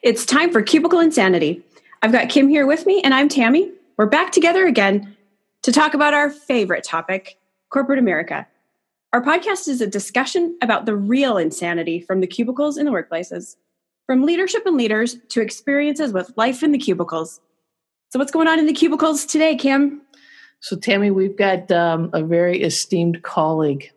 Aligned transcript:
It's 0.00 0.24
time 0.24 0.52
for 0.52 0.62
Cubicle 0.62 1.00
Insanity. 1.00 1.60
I've 2.02 2.12
got 2.12 2.28
Kim 2.28 2.48
here 2.48 2.68
with 2.68 2.86
me, 2.86 3.02
and 3.02 3.12
I'm 3.12 3.28
Tammy. 3.28 3.72
We're 3.96 4.06
back 4.06 4.30
together 4.30 4.64
again 4.64 5.16
to 5.62 5.72
talk 5.72 5.92
about 5.92 6.14
our 6.14 6.30
favorite 6.30 6.84
topic 6.84 7.36
corporate 7.70 7.98
America. 7.98 8.46
Our 9.12 9.20
podcast 9.20 9.66
is 9.66 9.80
a 9.80 9.88
discussion 9.88 10.56
about 10.62 10.86
the 10.86 10.94
real 10.94 11.36
insanity 11.36 12.00
from 12.00 12.20
the 12.20 12.28
cubicles 12.28 12.78
in 12.78 12.86
the 12.86 12.92
workplaces, 12.92 13.56
from 14.06 14.22
leadership 14.22 14.64
and 14.66 14.76
leaders 14.76 15.16
to 15.30 15.40
experiences 15.40 16.12
with 16.12 16.30
life 16.36 16.62
in 16.62 16.70
the 16.70 16.78
cubicles. 16.78 17.40
So, 18.10 18.20
what's 18.20 18.30
going 18.30 18.46
on 18.46 18.60
in 18.60 18.66
the 18.66 18.72
cubicles 18.72 19.26
today, 19.26 19.56
Kim? 19.56 20.02
So, 20.60 20.76
Tammy, 20.76 21.10
we've 21.10 21.36
got 21.36 21.72
um, 21.72 22.10
a 22.12 22.22
very 22.22 22.62
esteemed 22.62 23.22
colleague 23.24 23.90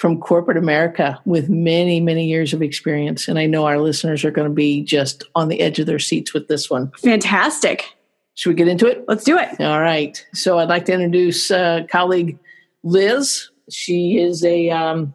from 0.00 0.18
corporate 0.18 0.56
America 0.56 1.20
with 1.26 1.50
many, 1.50 2.00
many 2.00 2.26
years 2.26 2.54
of 2.54 2.62
experience. 2.62 3.28
And 3.28 3.38
I 3.38 3.44
know 3.44 3.66
our 3.66 3.78
listeners 3.78 4.24
are 4.24 4.30
going 4.30 4.48
to 4.48 4.54
be 4.54 4.82
just 4.82 5.24
on 5.34 5.48
the 5.48 5.60
edge 5.60 5.78
of 5.78 5.84
their 5.84 5.98
seats 5.98 6.32
with 6.32 6.48
this 6.48 6.70
one. 6.70 6.90
Fantastic. 6.92 7.94
Should 8.34 8.48
we 8.48 8.54
get 8.54 8.66
into 8.66 8.86
it? 8.86 9.04
Let's 9.08 9.24
do 9.24 9.36
it. 9.36 9.60
All 9.60 9.82
right. 9.82 10.26
So 10.32 10.58
I'd 10.58 10.70
like 10.70 10.86
to 10.86 10.94
introduce 10.94 11.50
uh, 11.50 11.82
colleague 11.90 12.38
Liz. 12.82 13.50
She 13.68 14.16
is 14.16 14.42
a 14.42 14.70
um, 14.70 15.12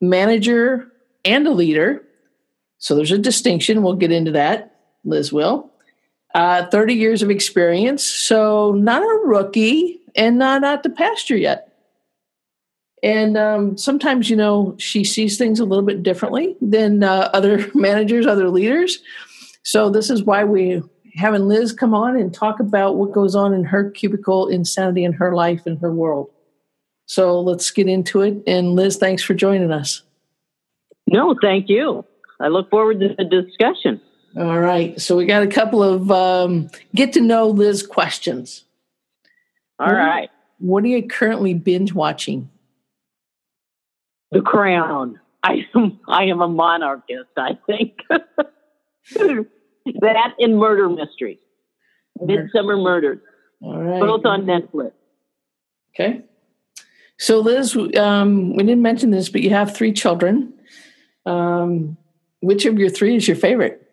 manager 0.00 0.86
and 1.24 1.44
a 1.44 1.50
leader. 1.50 2.04
So 2.78 2.94
there's 2.94 3.10
a 3.10 3.18
distinction. 3.18 3.82
We'll 3.82 3.94
get 3.94 4.12
into 4.12 4.30
that. 4.30 4.76
Liz 5.02 5.32
will. 5.32 5.72
Uh, 6.32 6.64
30 6.66 6.94
years 6.94 7.24
of 7.24 7.30
experience. 7.30 8.04
So 8.04 8.70
not 8.70 9.02
a 9.02 9.20
rookie 9.26 10.00
and 10.14 10.38
not 10.38 10.62
at 10.62 10.84
the 10.84 10.90
pasture 10.90 11.36
yet. 11.36 11.67
And 13.02 13.36
um, 13.36 13.76
sometimes, 13.76 14.28
you 14.28 14.36
know, 14.36 14.74
she 14.78 15.04
sees 15.04 15.38
things 15.38 15.60
a 15.60 15.64
little 15.64 15.84
bit 15.84 16.02
differently 16.02 16.56
than 16.60 17.02
uh, 17.02 17.30
other 17.32 17.70
managers, 17.74 18.26
other 18.26 18.48
leaders. 18.48 18.98
So 19.62 19.90
this 19.90 20.10
is 20.10 20.22
why 20.22 20.44
we 20.44 20.82
having 21.14 21.48
Liz 21.48 21.72
come 21.72 21.94
on 21.94 22.16
and 22.16 22.32
talk 22.32 22.60
about 22.60 22.96
what 22.96 23.12
goes 23.12 23.34
on 23.34 23.52
in 23.52 23.64
her 23.64 23.90
cubicle 23.90 24.48
insanity 24.48 25.04
in 25.04 25.12
her 25.12 25.34
life 25.34 25.62
and 25.66 25.78
her 25.80 25.92
world. 25.92 26.30
So 27.06 27.40
let's 27.40 27.70
get 27.70 27.88
into 27.88 28.20
it. 28.20 28.42
And 28.46 28.74
Liz, 28.74 28.96
thanks 28.96 29.22
for 29.22 29.34
joining 29.34 29.72
us. 29.72 30.02
No, 31.06 31.34
thank 31.40 31.68
you. 31.68 32.04
I 32.40 32.48
look 32.48 32.70
forward 32.70 33.00
to 33.00 33.14
the 33.16 33.24
discussion. 33.24 34.00
All 34.36 34.60
right. 34.60 35.00
So 35.00 35.16
we 35.16 35.24
got 35.24 35.42
a 35.42 35.48
couple 35.48 35.82
of 35.82 36.10
um, 36.10 36.70
get 36.94 37.12
to 37.14 37.20
know 37.20 37.48
Liz 37.48 37.84
questions. 37.84 38.64
All 39.78 39.92
right. 39.92 40.30
What 40.58 40.84
are 40.84 40.88
you 40.88 41.06
currently 41.06 41.54
binge 41.54 41.92
watching? 41.92 42.50
The 44.32 44.40
Crown. 44.42 45.20
I 45.42 45.66
am 45.74 46.00
I 46.08 46.24
am 46.24 46.40
a 46.40 46.48
monarchist. 46.48 47.30
I 47.36 47.58
think 47.66 48.00
that 50.00 50.34
in 50.38 50.56
murder 50.56 50.88
mysteries, 50.88 51.38
Midsomer 52.20 52.82
Murders, 52.82 53.20
All 53.62 53.80
right. 53.82 54.00
both 54.00 54.26
on 54.26 54.44
Netflix. 54.44 54.92
Okay. 55.94 56.24
So, 57.18 57.40
Liz, 57.40 57.76
um, 57.96 58.54
we 58.54 58.62
didn't 58.62 58.82
mention 58.82 59.10
this, 59.10 59.28
but 59.28 59.40
you 59.40 59.50
have 59.50 59.74
three 59.74 59.92
children. 59.92 60.52
Um, 61.26 61.96
which 62.40 62.64
of 62.64 62.78
your 62.78 62.90
three 62.90 63.16
is 63.16 63.26
your 63.26 63.36
favorite? 63.36 63.87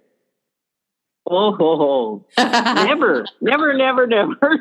Oh, 1.27 1.55
ho, 1.55 1.77
ho. 1.77 2.25
never, 2.37 3.25
never, 3.41 3.73
never, 3.73 4.05
never. 4.05 4.37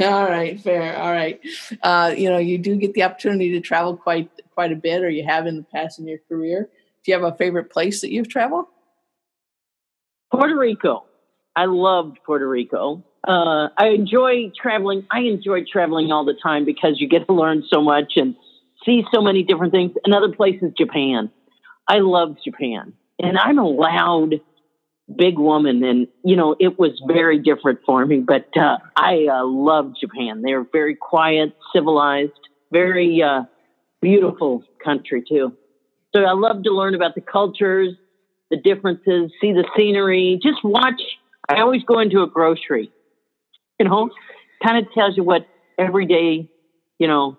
All 0.00 0.24
right, 0.24 0.60
fair. 0.60 0.96
All 0.96 1.12
right. 1.12 1.40
Uh, 1.82 2.12
you 2.16 2.28
know, 2.28 2.38
you 2.38 2.58
do 2.58 2.74
get 2.76 2.94
the 2.94 3.04
opportunity 3.04 3.52
to 3.52 3.60
travel 3.60 3.96
quite 3.96 4.30
quite 4.54 4.72
a 4.72 4.76
bit, 4.76 5.02
or 5.02 5.10
you 5.10 5.24
have 5.24 5.46
in 5.46 5.56
the 5.58 5.62
past 5.62 6.00
in 6.00 6.08
your 6.08 6.18
career. 6.28 6.68
Do 7.04 7.12
you 7.12 7.18
have 7.18 7.32
a 7.32 7.36
favorite 7.36 7.70
place 7.70 8.00
that 8.00 8.10
you've 8.10 8.28
traveled? 8.28 8.66
Puerto 10.32 10.58
Rico. 10.58 11.04
I 11.54 11.66
loved 11.66 12.18
Puerto 12.26 12.48
Rico. 12.48 13.04
Uh, 13.26 13.68
I 13.76 13.88
enjoy 13.88 14.50
traveling. 14.60 15.06
I 15.10 15.20
enjoy 15.20 15.64
traveling 15.70 16.10
all 16.10 16.24
the 16.24 16.36
time 16.42 16.64
because 16.64 17.00
you 17.00 17.08
get 17.08 17.26
to 17.28 17.32
learn 17.32 17.62
so 17.68 17.80
much 17.80 18.14
and 18.16 18.34
see 18.84 19.04
so 19.12 19.22
many 19.22 19.44
different 19.44 19.72
things. 19.72 19.92
Another 20.04 20.32
place 20.32 20.60
is 20.62 20.72
Japan. 20.76 21.30
I 21.86 21.98
love 21.98 22.36
Japan. 22.44 22.92
And 23.18 23.38
I'm 23.38 23.58
a 23.58 23.66
loud, 23.66 24.40
big 25.16 25.38
woman. 25.38 25.82
And, 25.82 26.08
you 26.24 26.36
know, 26.36 26.56
it 26.60 26.78
was 26.78 27.02
very 27.06 27.38
different 27.38 27.80
for 27.84 28.04
me, 28.06 28.18
but 28.18 28.48
uh, 28.56 28.78
I 28.96 29.26
uh, 29.30 29.44
love 29.44 29.94
Japan. 30.00 30.42
They're 30.42 30.66
very 30.70 30.94
quiet, 30.94 31.54
civilized, 31.74 32.32
very 32.70 33.22
uh, 33.22 33.42
beautiful 34.00 34.62
country, 34.84 35.22
too. 35.28 35.52
So 36.14 36.22
I 36.22 36.32
love 36.32 36.62
to 36.64 36.70
learn 36.70 36.94
about 36.94 37.14
the 37.14 37.20
cultures, 37.20 37.94
the 38.50 38.56
differences, 38.56 39.32
see 39.40 39.52
the 39.52 39.68
scenery, 39.76 40.38
just 40.42 40.64
watch. 40.64 41.00
I 41.48 41.60
always 41.60 41.82
go 41.84 41.98
into 41.98 42.22
a 42.22 42.26
grocery, 42.26 42.90
you 43.78 43.88
know, 43.88 44.10
kind 44.64 44.78
of 44.84 44.92
tells 44.92 45.16
you 45.16 45.22
what 45.22 45.46
every 45.78 46.06
day, 46.06 46.48
you 46.98 47.08
know, 47.08 47.38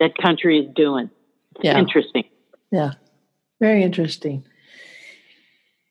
that 0.00 0.16
country 0.16 0.60
is 0.60 0.74
doing. 0.74 1.10
Yeah. 1.62 1.78
Interesting. 1.78 2.24
Yeah. 2.70 2.92
Very 3.60 3.82
interesting. 3.82 4.44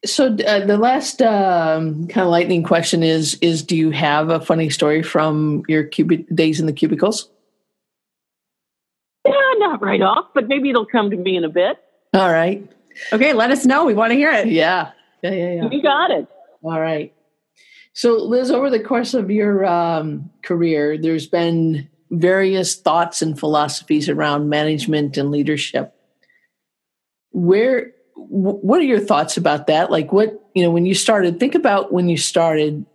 So 0.06 0.28
uh, 0.28 0.66
the 0.66 0.78
last 0.78 1.22
um, 1.22 2.08
kind 2.08 2.26
of 2.26 2.32
lightning 2.32 2.64
question 2.64 3.04
is: 3.04 3.38
is 3.42 3.64
do 3.64 3.76
you 3.76 3.92
have 3.92 4.30
a 4.30 4.40
funny 4.40 4.70
story 4.70 5.02
from 5.02 5.64
your 5.68 5.84
days 6.34 6.60
in 6.60 6.66
the 6.66 6.74
cubicles? 6.74 7.30
Yeah, 9.26 9.34
not 9.58 9.82
right 9.82 10.02
off, 10.02 10.28
but 10.34 10.48
maybe 10.48 10.70
it'll 10.70 10.86
come 10.86 11.10
to 11.10 11.18
me 11.18 11.36
in 11.36 11.44
a 11.44 11.50
bit. 11.50 11.78
All 12.14 12.32
right. 12.32 12.66
Okay, 13.12 13.34
let 13.34 13.52
us 13.52 13.66
know. 13.66 13.86
We 13.86 13.94
want 13.94 14.12
to 14.12 14.16
hear 14.16 14.32
it. 14.32 14.48
Yeah. 14.48 14.92
Yeah. 15.22 15.32
Yeah. 15.32 15.54
Yeah. 15.54 15.70
You 15.72 15.82
got 15.82 16.12
it. 16.12 16.28
All 16.64 16.80
right. 16.80 17.14
So, 17.94 18.14
Liz, 18.18 18.52
over 18.52 18.70
the 18.70 18.80
course 18.80 19.16
of 19.16 19.32
your 19.32 19.66
um, 19.66 20.30
career, 20.44 20.98
there's 20.98 21.26
been 21.26 21.90
various 22.12 22.76
thoughts 22.76 23.22
and 23.22 23.38
philosophies 23.38 24.08
around 24.08 24.50
management 24.50 25.18
and 25.18 25.32
leadership. 25.32 25.94
Where, 27.32 27.92
what 28.18 28.80
are 28.80 28.86
your 28.86 29.00
thoughts 29.00 29.38
about 29.38 29.68
that? 29.68 29.92
Like, 29.92 30.12
what 30.12 30.44
you 30.54 30.64
know, 30.64 30.72
when 30.72 30.86
you 30.86 30.96
started, 30.96 31.40
think 31.40 31.56
about 31.56 31.94
when 31.94 32.10
you 32.10 32.18
started. 32.18 32.86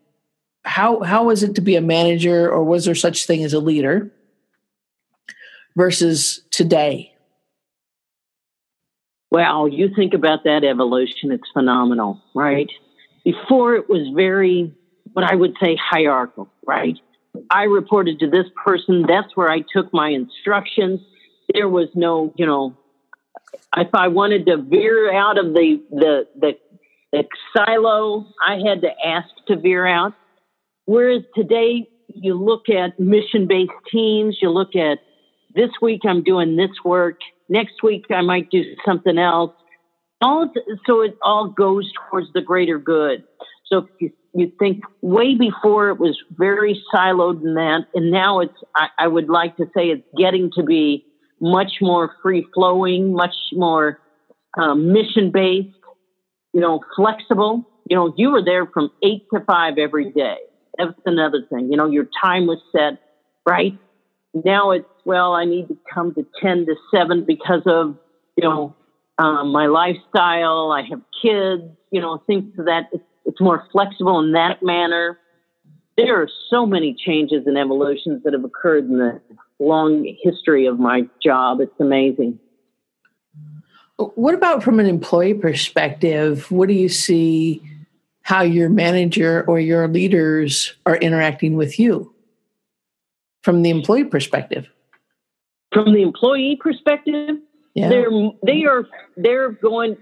How 0.65 1.03
how 1.03 1.25
was 1.25 1.43
it 1.43 1.55
to 1.57 1.61
be 1.61 1.77
a 1.77 1.81
manager, 1.81 2.51
or 2.51 2.63
was 2.65 2.85
there 2.85 2.95
such 2.95 3.27
thing 3.27 3.43
as 3.45 3.53
a 3.53 3.61
leader? 3.61 4.13
Versus 5.77 6.43
today. 6.51 7.13
Well, 9.31 9.67
you 9.67 9.89
think 9.97 10.13
about 10.13 10.45
that 10.45 10.63
evolution, 10.63 11.33
it's 11.33 11.49
phenomenal, 11.55 12.21
right? 12.35 12.69
Before 13.25 13.75
it 13.75 13.89
was 13.89 14.07
very, 14.15 14.75
what 15.15 15.25
I 15.25 15.35
would 15.35 15.55
say, 15.59 15.75
hierarchical, 15.77 16.53
right? 16.67 16.99
I 17.51 17.63
reported 17.63 18.19
to 18.19 18.29
this 18.29 18.45
person, 18.63 19.07
that's 19.09 19.35
where 19.35 19.51
I 19.51 19.65
took 19.75 19.91
my 19.95 20.11
instructions. 20.11 21.01
There 21.55 21.71
was 21.71 21.89
no, 21.95 22.35
you 22.37 22.45
know, 22.45 22.77
if 23.77 23.89
I 23.95 24.09
wanted 24.09 24.47
to 24.47 24.57
veer 24.59 25.13
out 25.13 25.39
of 25.39 25.53
the, 25.55 25.83
the, 25.91 26.27
the, 26.39 26.53
the 27.13 27.25
silo, 27.57 28.27
I 28.47 28.59
had 28.67 28.81
to 28.83 28.91
ask 29.05 29.29
to 29.49 29.57
veer 29.57 29.87
out. 29.87 30.15
Whereas 30.87 31.23
today, 31.35 31.89
you 32.09 32.35
look 32.35 32.69
at 32.69 32.99
mission 32.99 33.47
based 33.47 33.73
teams, 33.91 34.39
you 34.43 34.51
look 34.51 34.75
at 34.77 34.99
this 35.55 35.71
week 35.81 36.03
I'm 36.05 36.23
doing 36.23 36.57
this 36.57 36.71
work, 36.85 37.19
next 37.49 37.83
week 37.83 38.07
I 38.11 38.23
might 38.23 38.51
do 38.51 38.63
something 38.85 39.19
else. 39.19 39.53
All 40.23 40.51
so 40.87 41.03
it 41.03 41.17
all 41.23 41.49
goes 41.49 41.91
towards 42.11 42.33
the 42.33 42.41
greater 42.41 42.79
good. 42.79 43.25
So 43.67 43.89
you, 43.99 44.13
you 44.35 44.53
think 44.59 44.83
way 45.01 45.35
before 45.35 45.89
it 45.91 45.99
was 45.99 46.19
very 46.33 46.81
siloed 46.95 47.43
in 47.43 47.55
that, 47.55 47.87
and 47.95 48.11
now 48.11 48.41
it's 48.41 48.55
I, 48.77 48.89
I 48.99 49.09
would 49.09 49.29
like 49.29 49.57
to 49.57 49.65
say 49.75 49.89
it's 49.89 50.07
getting 50.17 50.51
to 50.57 50.63
be 50.63 51.05
much 51.43 51.73
more 51.83 52.13
free 52.23 52.47
flowing, 52.55 53.13
much 53.13 53.35
more 53.53 53.99
um, 54.57 54.93
mission 54.93 55.31
based, 55.33 55.77
you 56.55 56.61
know, 56.61 56.81
flexible. 56.97 57.69
You 57.91 57.97
know, 57.97 58.15
you 58.17 58.31
were 58.31 58.45
there 58.45 58.67
from 58.67 58.91
eight 59.03 59.27
to 59.35 59.41
five 59.41 59.77
every 59.77 60.13
day. 60.13 60.37
That's 60.79 60.93
another 61.05 61.45
thing. 61.51 61.71
You 61.71 61.77
know, 61.77 61.91
your 61.91 62.07
time 62.23 62.47
was 62.47 62.59
set, 62.71 63.01
right? 63.47 63.77
Now 64.33 64.71
it's, 64.71 64.87
well, 65.05 65.35
I 65.35 65.45
need 65.45 65.69
to 65.69 65.77
come 65.93 66.15
to 66.15 66.25
10 66.41 66.67
to 66.67 66.77
7 66.95 67.25
because 67.27 67.63
of, 67.67 67.97
you 68.37 68.45
know, 68.45 68.75
um, 69.19 69.53
my 69.53 69.67
lifestyle. 69.67 70.73
I 70.73 70.83
have 70.89 71.03
kids, 71.21 71.65
you 71.91 72.01
know, 72.01 72.23
things 72.27 72.55
that. 72.57 72.89
It's 73.25 73.41
more 73.41 73.65
flexible 73.71 74.19
in 74.19 74.33
that 74.33 74.65
manner. 74.65 75.17
There 75.97 76.21
are 76.21 76.29
so 76.51 76.67
many 76.67 76.93
changes 76.93 77.47
and 77.47 77.57
evolutions 77.57 78.25
that 78.25 78.33
have 78.33 78.43
occurred 78.43 78.87
in 78.87 78.99
the 78.99 79.21
long 79.63 80.15
history 80.23 80.67
of 80.67 80.79
my 80.79 81.03
job. 81.23 81.61
It's 81.61 81.73
amazing. 81.81 82.39
What 83.97 84.35
about 84.35 84.63
from 84.63 84.81
an 84.81 84.87
employee 84.87 85.35
perspective? 85.35 86.51
What 86.51 86.69
do 86.69 86.75
you 86.75 86.89
see 86.89 87.63
how 88.23 88.43
your 88.43 88.69
manager 88.69 89.45
or 89.47 89.61
your 89.61 89.87
leaders 89.89 90.75
are 90.87 90.97
interacting 90.97 91.57
with 91.57 91.79
you 91.79 92.13
from 93.43 93.63
the 93.63 93.71
employee 93.71 94.05
perspective? 94.05 94.69
From 95.73 95.93
the 95.93 96.03
employee 96.03 96.59
perspective, 96.61 97.37
Yeah. 97.75 97.89
They're 97.89 98.11
they 98.45 98.65
are 98.65 98.87
they're 99.17 99.53
going 99.53 99.97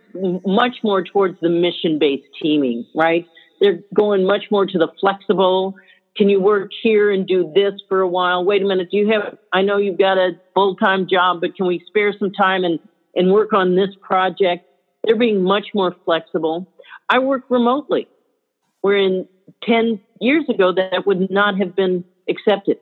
much 0.45 0.77
more 0.83 1.05
towards 1.05 1.39
the 1.41 1.49
mission 1.49 1.99
based 1.99 2.27
teaming, 2.43 2.85
right? 2.95 3.25
They're 3.61 3.81
going 3.95 4.25
much 4.27 4.45
more 4.51 4.67
to 4.67 4.79
the 4.79 4.89
flexible. 5.01 5.77
Can 6.17 6.29
you 6.29 6.41
work 6.41 6.71
here 6.83 7.11
and 7.11 7.27
do 7.27 7.53
this 7.55 7.75
for 7.89 8.01
a 8.01 8.09
while? 8.09 8.45
Wait 8.45 8.63
a 8.63 8.67
minute, 8.67 8.89
do 8.91 8.97
you 8.97 9.11
have? 9.13 9.39
I 9.53 9.63
know 9.63 9.77
you've 9.77 9.99
got 9.99 10.19
a 10.19 10.33
full 10.55 10.77
time 10.77 11.07
job, 11.09 11.41
but 11.41 11.57
can 11.57 11.67
we 11.67 11.83
spare 11.87 12.13
some 12.19 12.33
time 12.33 12.65
and 12.65 12.79
and 13.15 13.33
work 13.33 13.53
on 13.53 13.77
this 13.77 13.91
project? 14.01 14.67
They're 15.05 15.17
being 15.17 15.43
much 15.43 15.69
more 15.75 15.95
flexible. 16.05 16.69
I 17.09 17.19
work 17.21 17.45
remotely, 17.49 18.09
where 18.81 18.97
in 18.97 19.27
ten 19.63 20.01
years 20.21 20.45
ago 20.49 20.73
that 20.73 21.07
would 21.07 21.31
not 21.31 21.59
have 21.59 21.75
been 21.77 22.05
accepted 22.29 22.79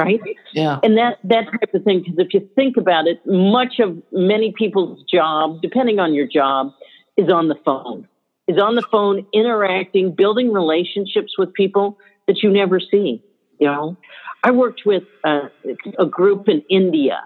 right? 0.00 0.20
Yeah. 0.52 0.78
And 0.82 0.96
that 0.98 1.18
that 1.24 1.44
type 1.50 1.74
of 1.74 1.84
thing. 1.84 2.00
Because 2.00 2.18
if 2.18 2.34
you 2.34 2.48
think 2.54 2.76
about 2.76 3.06
it, 3.06 3.20
much 3.26 3.78
of 3.80 3.96
many 4.12 4.52
people's 4.56 5.02
job, 5.10 5.62
depending 5.62 5.98
on 5.98 6.14
your 6.14 6.26
job, 6.26 6.72
is 7.16 7.30
on 7.30 7.48
the 7.48 7.56
phone. 7.64 8.06
Is 8.48 8.58
on 8.58 8.76
the 8.76 8.86
phone, 8.92 9.26
interacting, 9.32 10.14
building 10.14 10.52
relationships 10.52 11.32
with 11.36 11.52
people 11.54 11.98
that 12.26 12.42
you 12.42 12.50
never 12.50 12.80
see. 12.80 13.22
You 13.58 13.66
know, 13.66 13.96
I 14.44 14.50
worked 14.50 14.82
with 14.84 15.04
a, 15.24 15.50
a 15.98 16.06
group 16.06 16.48
in 16.48 16.62
India 16.68 17.24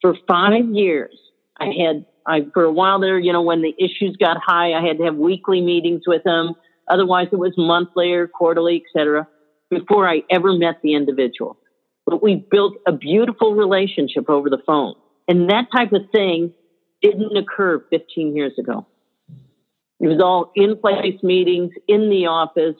for 0.00 0.14
five 0.28 0.66
years. 0.66 1.16
I 1.58 1.66
had 1.66 2.06
I 2.26 2.46
for 2.52 2.64
a 2.64 2.72
while 2.72 3.00
there, 3.00 3.18
you 3.18 3.32
know, 3.32 3.42
when 3.42 3.62
the 3.62 3.74
issues 3.78 4.16
got 4.16 4.36
high, 4.44 4.72
I 4.72 4.86
had 4.86 4.98
to 4.98 5.04
have 5.04 5.16
weekly 5.16 5.60
meetings 5.60 6.02
with 6.06 6.22
them. 6.24 6.54
Otherwise, 6.88 7.28
it 7.32 7.36
was 7.36 7.52
monthly 7.56 8.12
or 8.12 8.28
quarterly, 8.28 8.82
etc. 8.84 9.26
Before 9.70 10.08
I 10.08 10.22
ever 10.30 10.52
met 10.52 10.80
the 10.82 10.94
individual 10.94 11.58
but 12.06 12.22
we 12.22 12.46
built 12.50 12.74
a 12.86 12.92
beautiful 12.92 13.54
relationship 13.54 14.28
over 14.28 14.50
the 14.50 14.62
phone. 14.66 14.94
And 15.26 15.50
that 15.50 15.68
type 15.74 15.92
of 15.92 16.02
thing 16.12 16.52
didn't 17.02 17.36
occur 17.36 17.84
15 17.90 18.36
years 18.36 18.52
ago. 18.58 18.86
It 20.00 20.08
was 20.08 20.20
all 20.20 20.52
in 20.54 20.76
place 20.76 21.22
meetings, 21.22 21.72
in 21.88 22.10
the 22.10 22.26
office, 22.26 22.76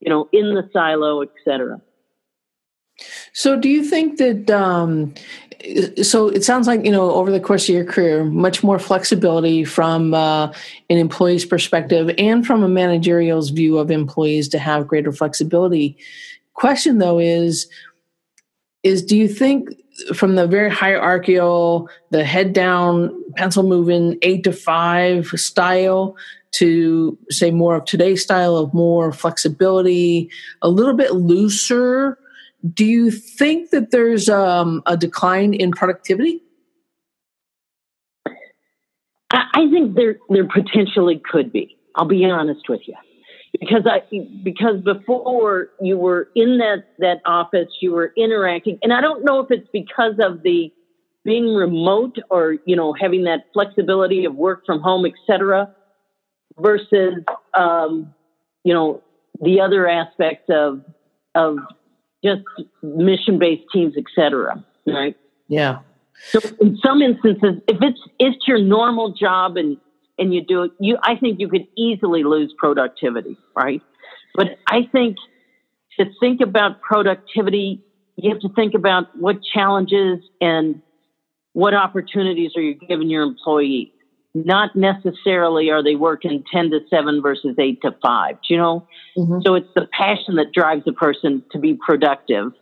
you 0.00 0.10
know, 0.10 0.28
in 0.32 0.54
the 0.54 0.68
silo, 0.72 1.22
etc. 1.22 1.80
So, 3.32 3.58
do 3.58 3.68
you 3.68 3.84
think 3.84 4.18
that? 4.18 4.50
Um, 4.50 5.14
so 6.02 6.28
it 6.28 6.44
sounds 6.44 6.68
like 6.68 6.84
you 6.84 6.92
know 6.92 7.10
over 7.12 7.32
the 7.32 7.40
course 7.40 7.68
of 7.68 7.74
your 7.74 7.84
career, 7.84 8.24
much 8.24 8.62
more 8.62 8.78
flexibility 8.78 9.64
from 9.64 10.14
uh, 10.14 10.52
an 10.88 10.98
employee's 10.98 11.44
perspective 11.44 12.10
and 12.16 12.46
from 12.46 12.62
a 12.62 12.68
managerial's 12.68 13.50
view 13.50 13.78
of 13.78 13.90
employees 13.90 14.48
to 14.48 14.58
have 14.58 14.86
greater 14.86 15.12
flexibility. 15.12 15.96
Question 16.54 16.98
though 16.98 17.18
is, 17.18 17.68
is 18.82 19.02
do 19.04 19.16
you 19.16 19.28
think 19.28 19.70
from 20.14 20.36
the 20.36 20.46
very 20.46 20.70
hierarchical, 20.70 21.88
the 22.10 22.24
head 22.24 22.52
down, 22.52 23.12
pencil 23.34 23.64
moving, 23.64 24.16
eight 24.22 24.44
to 24.44 24.52
five 24.52 25.26
style 25.34 26.16
to 26.52 27.18
say 27.30 27.50
more 27.50 27.76
of 27.76 27.84
today's 27.84 28.22
style 28.22 28.56
of 28.56 28.72
more 28.72 29.12
flexibility, 29.12 30.30
a 30.62 30.68
little 30.68 30.94
bit 30.94 31.12
looser? 31.14 32.18
Do 32.74 32.84
you 32.84 33.10
think 33.10 33.70
that 33.70 33.90
there's 33.90 34.28
um, 34.28 34.82
a 34.86 34.96
decline 34.96 35.54
in 35.54 35.72
productivity? 35.72 36.42
I 39.30 39.68
think 39.70 39.94
there 39.94 40.16
there 40.30 40.48
potentially 40.48 41.20
could 41.30 41.52
be. 41.52 41.76
I'll 41.94 42.06
be 42.06 42.24
honest 42.24 42.68
with 42.68 42.80
you 42.86 42.94
because 43.60 43.86
I 43.86 44.02
because 44.42 44.80
before 44.82 45.70
you 45.80 45.98
were 45.98 46.28
in 46.34 46.58
that 46.58 46.84
that 46.98 47.20
office, 47.26 47.68
you 47.80 47.92
were 47.92 48.12
interacting, 48.16 48.78
and 48.82 48.92
I 48.92 49.00
don't 49.00 49.24
know 49.24 49.40
if 49.40 49.50
it's 49.50 49.68
because 49.72 50.14
of 50.20 50.42
the 50.42 50.72
being 51.24 51.54
remote 51.54 52.16
or 52.30 52.56
you 52.66 52.76
know 52.76 52.94
having 52.98 53.24
that 53.24 53.46
flexibility 53.52 54.24
of 54.24 54.34
work 54.34 54.64
from 54.64 54.80
home, 54.80 55.06
etc., 55.06 55.74
versus 56.60 57.24
um, 57.54 58.14
you 58.64 58.74
know 58.74 59.02
the 59.40 59.60
other 59.60 59.88
aspects 59.88 60.44
of 60.48 60.82
of 61.34 61.58
just 62.24 62.42
mission 62.82 63.38
based 63.38 63.64
teams, 63.72 63.94
etc. 63.96 64.64
Right? 64.86 65.16
Yeah. 65.48 65.80
So 66.30 66.40
in 66.60 66.78
some 66.84 67.00
instances, 67.00 67.62
if 67.68 67.78
it's 67.80 68.00
it's 68.18 68.48
your 68.48 68.58
normal 68.58 69.12
job 69.12 69.56
and 69.56 69.76
and 70.18 70.34
you 70.34 70.44
do 70.44 70.64
it, 70.64 70.72
you 70.80 70.98
I 71.02 71.16
think 71.16 71.40
you 71.40 71.48
could 71.48 71.66
easily 71.76 72.24
lose 72.24 72.52
productivity, 72.58 73.36
right? 73.54 73.82
But 74.34 74.58
I 74.66 74.82
think 74.90 75.16
to 75.98 76.06
think 76.20 76.40
about 76.40 76.80
productivity, 76.80 77.82
you 78.16 78.30
have 78.30 78.40
to 78.40 78.48
think 78.54 78.74
about 78.74 79.16
what 79.16 79.36
challenges 79.42 80.18
and 80.40 80.82
what 81.52 81.74
opportunities 81.74 82.52
are 82.56 82.62
you 82.62 82.74
giving 82.74 83.08
your 83.08 83.22
employees. 83.22 83.90
Not 84.44 84.76
necessarily 84.76 85.70
are 85.70 85.82
they 85.82 85.96
working 85.96 86.44
10 86.52 86.70
to 86.70 86.80
7 86.90 87.22
versus 87.22 87.56
8 87.58 87.82
to 87.82 87.94
5, 88.02 88.36
you 88.48 88.56
know? 88.56 88.86
Mm-hmm. 89.16 89.40
So 89.44 89.54
it's 89.54 89.68
the 89.74 89.88
passion 89.90 90.36
that 90.36 90.52
drives 90.52 90.82
a 90.86 90.92
person 90.92 91.42
to 91.52 91.58
be 91.58 91.74
productive, 91.74 92.52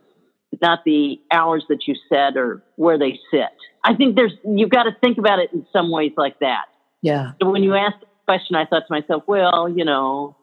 not 0.63 0.85
the 0.85 1.21
hours 1.31 1.65
that 1.69 1.87
you 1.87 1.95
set 2.09 2.37
or 2.37 2.63
where 2.77 2.99
they 2.99 3.19
sit. 3.31 3.51
I 3.85 3.95
think 3.95 4.17
there's, 4.17 4.33
you've 4.45 4.71
got 4.71 4.85
to 4.85 4.97
think 5.01 5.19
about 5.19 5.39
it 5.39 5.53
in 5.53 5.67
some 5.73 5.91
ways 5.91 6.13
like 6.17 6.39
that. 6.41 6.65
Yeah. 7.03 7.33
So 7.43 7.51
when 7.51 7.63
you 7.63 7.75
asked 7.75 8.01
the 8.01 8.07
question, 8.27 8.57
I 8.57 8.65
thought 8.65 8.85
to 8.89 8.91
myself, 8.91 9.25
well, 9.27 9.69
you 9.69 9.85
know, 9.85 10.37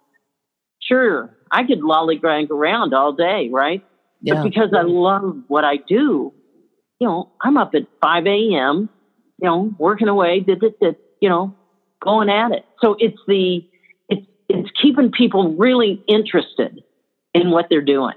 sure, 0.82 1.36
I 1.52 1.64
could 1.64 1.82
lollygag 1.82 2.52
around 2.52 2.94
all 2.94 3.14
day, 3.14 3.50
right? 3.52 3.84
Yeah. 4.22 4.36
But 4.36 4.44
because 4.44 4.70
I 4.78 4.84
love 4.84 5.44
what 5.48 5.64
I 5.64 5.78
do, 5.78 6.34
you 7.00 7.08
know, 7.08 7.32
I'm 7.42 7.58
up 7.58 7.72
at 7.76 7.84
5 8.02 8.26
a.m., 8.28 8.90
you 9.42 9.50
know, 9.50 9.74
working 9.78 10.08
away, 10.08 10.40
did, 10.40 10.62
did, 10.62 10.80
did, 10.80 10.96
you 11.24 11.30
know, 11.30 11.56
going 12.02 12.30
at 12.30 12.52
it. 12.52 12.66
So 12.82 12.98
it's 13.00 13.18
the, 13.30 13.66
it's, 14.10 14.28
it's 14.50 14.70
keeping 14.82 15.10
people 15.10 15.56
really 15.56 16.04
interested 16.06 16.84
in 17.34 17.50
what 17.50 17.68
they're 17.70 17.80
doing. 17.80 18.16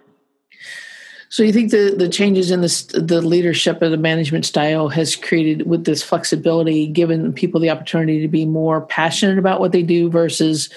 So 1.29 1.45
you 1.45 1.53
think 1.53 1.71
the 1.71 1.95
the 1.97 2.09
changes 2.09 2.51
in 2.51 2.63
the 2.63 3.01
the 3.01 3.21
leadership 3.21 3.81
of 3.83 3.93
the 3.93 3.97
management 3.97 4.45
style 4.45 4.89
has 4.89 5.15
created 5.15 5.69
with 5.69 5.85
this 5.85 6.03
flexibility, 6.03 6.89
given 6.89 7.33
people 7.33 7.61
the 7.61 7.71
opportunity 7.71 8.21
to 8.23 8.29
be 8.29 8.45
more 8.45 8.81
passionate 8.81 9.39
about 9.39 9.61
what 9.61 9.71
they 9.71 9.85
do 9.85 10.11
versus, 10.11 10.69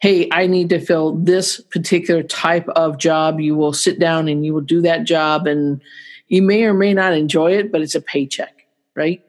hey, 0.00 0.28
I 0.30 0.46
need 0.46 0.68
to 0.68 0.78
fill 0.78 1.16
this 1.16 1.60
particular 1.60 2.22
type 2.22 2.68
of 2.68 2.98
job. 2.98 3.40
You 3.40 3.56
will 3.56 3.72
sit 3.72 3.98
down 3.98 4.28
and 4.28 4.46
you 4.46 4.54
will 4.54 4.60
do 4.60 4.82
that 4.82 5.02
job, 5.02 5.48
and 5.48 5.80
you 6.28 6.42
may 6.42 6.62
or 6.62 6.74
may 6.74 6.94
not 6.94 7.12
enjoy 7.12 7.58
it, 7.58 7.72
but 7.72 7.80
it's 7.80 7.96
a 7.96 8.00
paycheck, 8.00 8.66
right? 8.94 9.20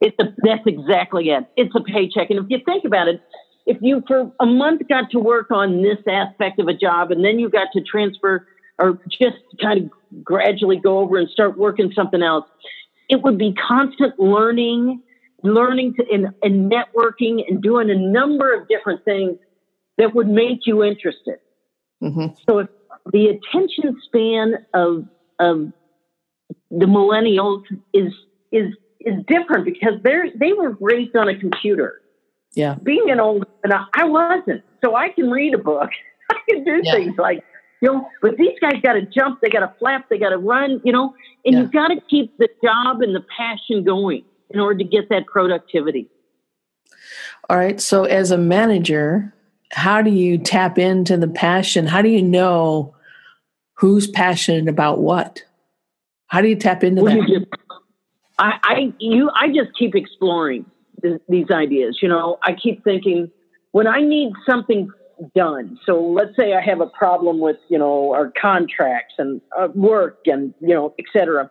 It's 0.00 0.16
a 0.18 0.34
that's 0.42 0.66
exactly 0.66 1.30
it. 1.30 1.44
It's 1.56 1.74
a 1.74 1.80
paycheck, 1.80 2.30
and 2.30 2.38
if 2.38 2.46
you 2.48 2.58
think 2.64 2.84
about 2.84 3.08
it, 3.08 3.20
if 3.66 3.78
you 3.80 4.02
for 4.06 4.32
a 4.40 4.46
month 4.46 4.82
got 4.88 5.10
to 5.10 5.18
work 5.18 5.50
on 5.50 5.82
this 5.82 5.98
aspect 6.08 6.58
of 6.58 6.68
a 6.68 6.74
job, 6.74 7.10
and 7.10 7.24
then 7.24 7.38
you 7.38 7.50
got 7.50 7.68
to 7.74 7.82
transfer 7.82 8.46
or 8.80 8.98
just 9.10 9.36
kind 9.60 9.84
of 9.84 10.24
gradually 10.24 10.76
go 10.76 10.98
over 10.98 11.18
and 11.18 11.28
start 11.28 11.58
working 11.58 11.92
something 11.94 12.22
else. 12.22 12.46
It 13.08 13.22
would 13.22 13.38
be 13.38 13.52
constant 13.52 14.18
learning, 14.18 15.02
learning 15.42 15.94
to, 15.94 16.04
and, 16.10 16.28
and 16.42 16.72
networking 16.72 17.42
and 17.46 17.62
doing 17.62 17.90
a 17.90 17.94
number 17.94 18.54
of 18.54 18.68
different 18.68 19.04
things 19.04 19.38
that 19.98 20.14
would 20.14 20.28
make 20.28 20.60
you 20.64 20.82
interested. 20.82 21.36
Mm-hmm. 22.02 22.34
So 22.48 22.60
if 22.60 22.68
the 23.12 23.26
attention 23.26 24.00
span 24.04 24.54
of, 24.72 25.06
of 25.38 25.72
the 26.70 26.86
millennials 26.86 27.64
is, 27.92 28.12
is, 28.50 28.72
is 29.00 29.14
different 29.26 29.64
because 29.64 29.94
they're, 30.02 30.26
they 30.34 30.52
were 30.52 30.76
raised 30.80 31.16
on 31.16 31.28
a 31.28 31.38
computer. 31.38 32.00
Yeah. 32.54 32.74
Being 32.82 33.10
an 33.10 33.20
old, 33.20 33.46
and 33.62 33.72
I 33.72 34.04
wasn't. 34.04 34.62
So 34.82 34.96
I 34.96 35.10
can 35.10 35.30
read 35.30 35.54
a 35.54 35.58
book. 35.58 35.90
I 36.30 36.36
can 36.48 36.64
do 36.64 36.80
yeah. 36.82 36.92
things 36.92 37.16
like 37.18 37.44
you 37.80 37.90
know, 37.90 38.08
but 38.20 38.36
these 38.36 38.58
guys 38.60 38.74
got 38.82 38.92
to 38.94 39.02
jump, 39.02 39.40
they 39.40 39.48
got 39.48 39.60
to 39.60 39.72
flap, 39.78 40.08
they 40.10 40.18
got 40.18 40.30
to 40.30 40.38
run, 40.38 40.80
you 40.84 40.92
know, 40.92 41.14
and 41.44 41.54
yeah. 41.54 41.60
you've 41.60 41.72
got 41.72 41.88
to 41.88 42.00
keep 42.08 42.36
the 42.38 42.48
job 42.62 43.00
and 43.00 43.14
the 43.14 43.24
passion 43.36 43.84
going 43.84 44.22
in 44.50 44.60
order 44.60 44.78
to 44.78 44.84
get 44.84 45.08
that 45.08 45.26
productivity. 45.26 46.08
All 47.48 47.56
right. 47.56 47.80
So, 47.80 48.04
as 48.04 48.30
a 48.30 48.38
manager, 48.38 49.34
how 49.72 50.02
do 50.02 50.10
you 50.10 50.38
tap 50.38 50.78
into 50.78 51.16
the 51.16 51.28
passion? 51.28 51.86
How 51.86 52.02
do 52.02 52.08
you 52.08 52.22
know 52.22 52.94
who's 53.74 54.06
passionate 54.06 54.68
about 54.68 54.98
what? 54.98 55.42
How 56.26 56.40
do 56.42 56.48
you 56.48 56.56
tap 56.56 56.84
into 56.84 57.02
well, 57.02 57.16
that? 57.16 57.28
Just, 57.28 57.46
I, 58.40 58.58
I, 58.62 58.94
you, 58.98 59.30
I 59.34 59.48
just 59.48 59.76
keep 59.78 59.94
exploring 59.94 60.64
th- 61.02 61.20
these 61.28 61.50
ideas. 61.50 61.98
You 62.02 62.08
know, 62.08 62.38
I 62.42 62.54
keep 62.54 62.82
thinking 62.82 63.30
when 63.72 63.86
I 63.86 64.00
need 64.00 64.32
something 64.48 64.90
done. 65.36 65.78
So 65.84 66.00
let's 66.00 66.34
say 66.38 66.54
I 66.54 66.62
have 66.62 66.80
a 66.80 66.86
problem 66.86 67.40
with, 67.40 67.58
you 67.68 67.78
know, 67.78 68.14
our 68.14 68.32
contracts 68.40 69.14
and 69.18 69.42
uh, 69.58 69.68
work 69.74 70.20
and, 70.24 70.54
you 70.60 70.74
know, 70.74 70.94
et 70.98 71.04
cetera. 71.12 71.50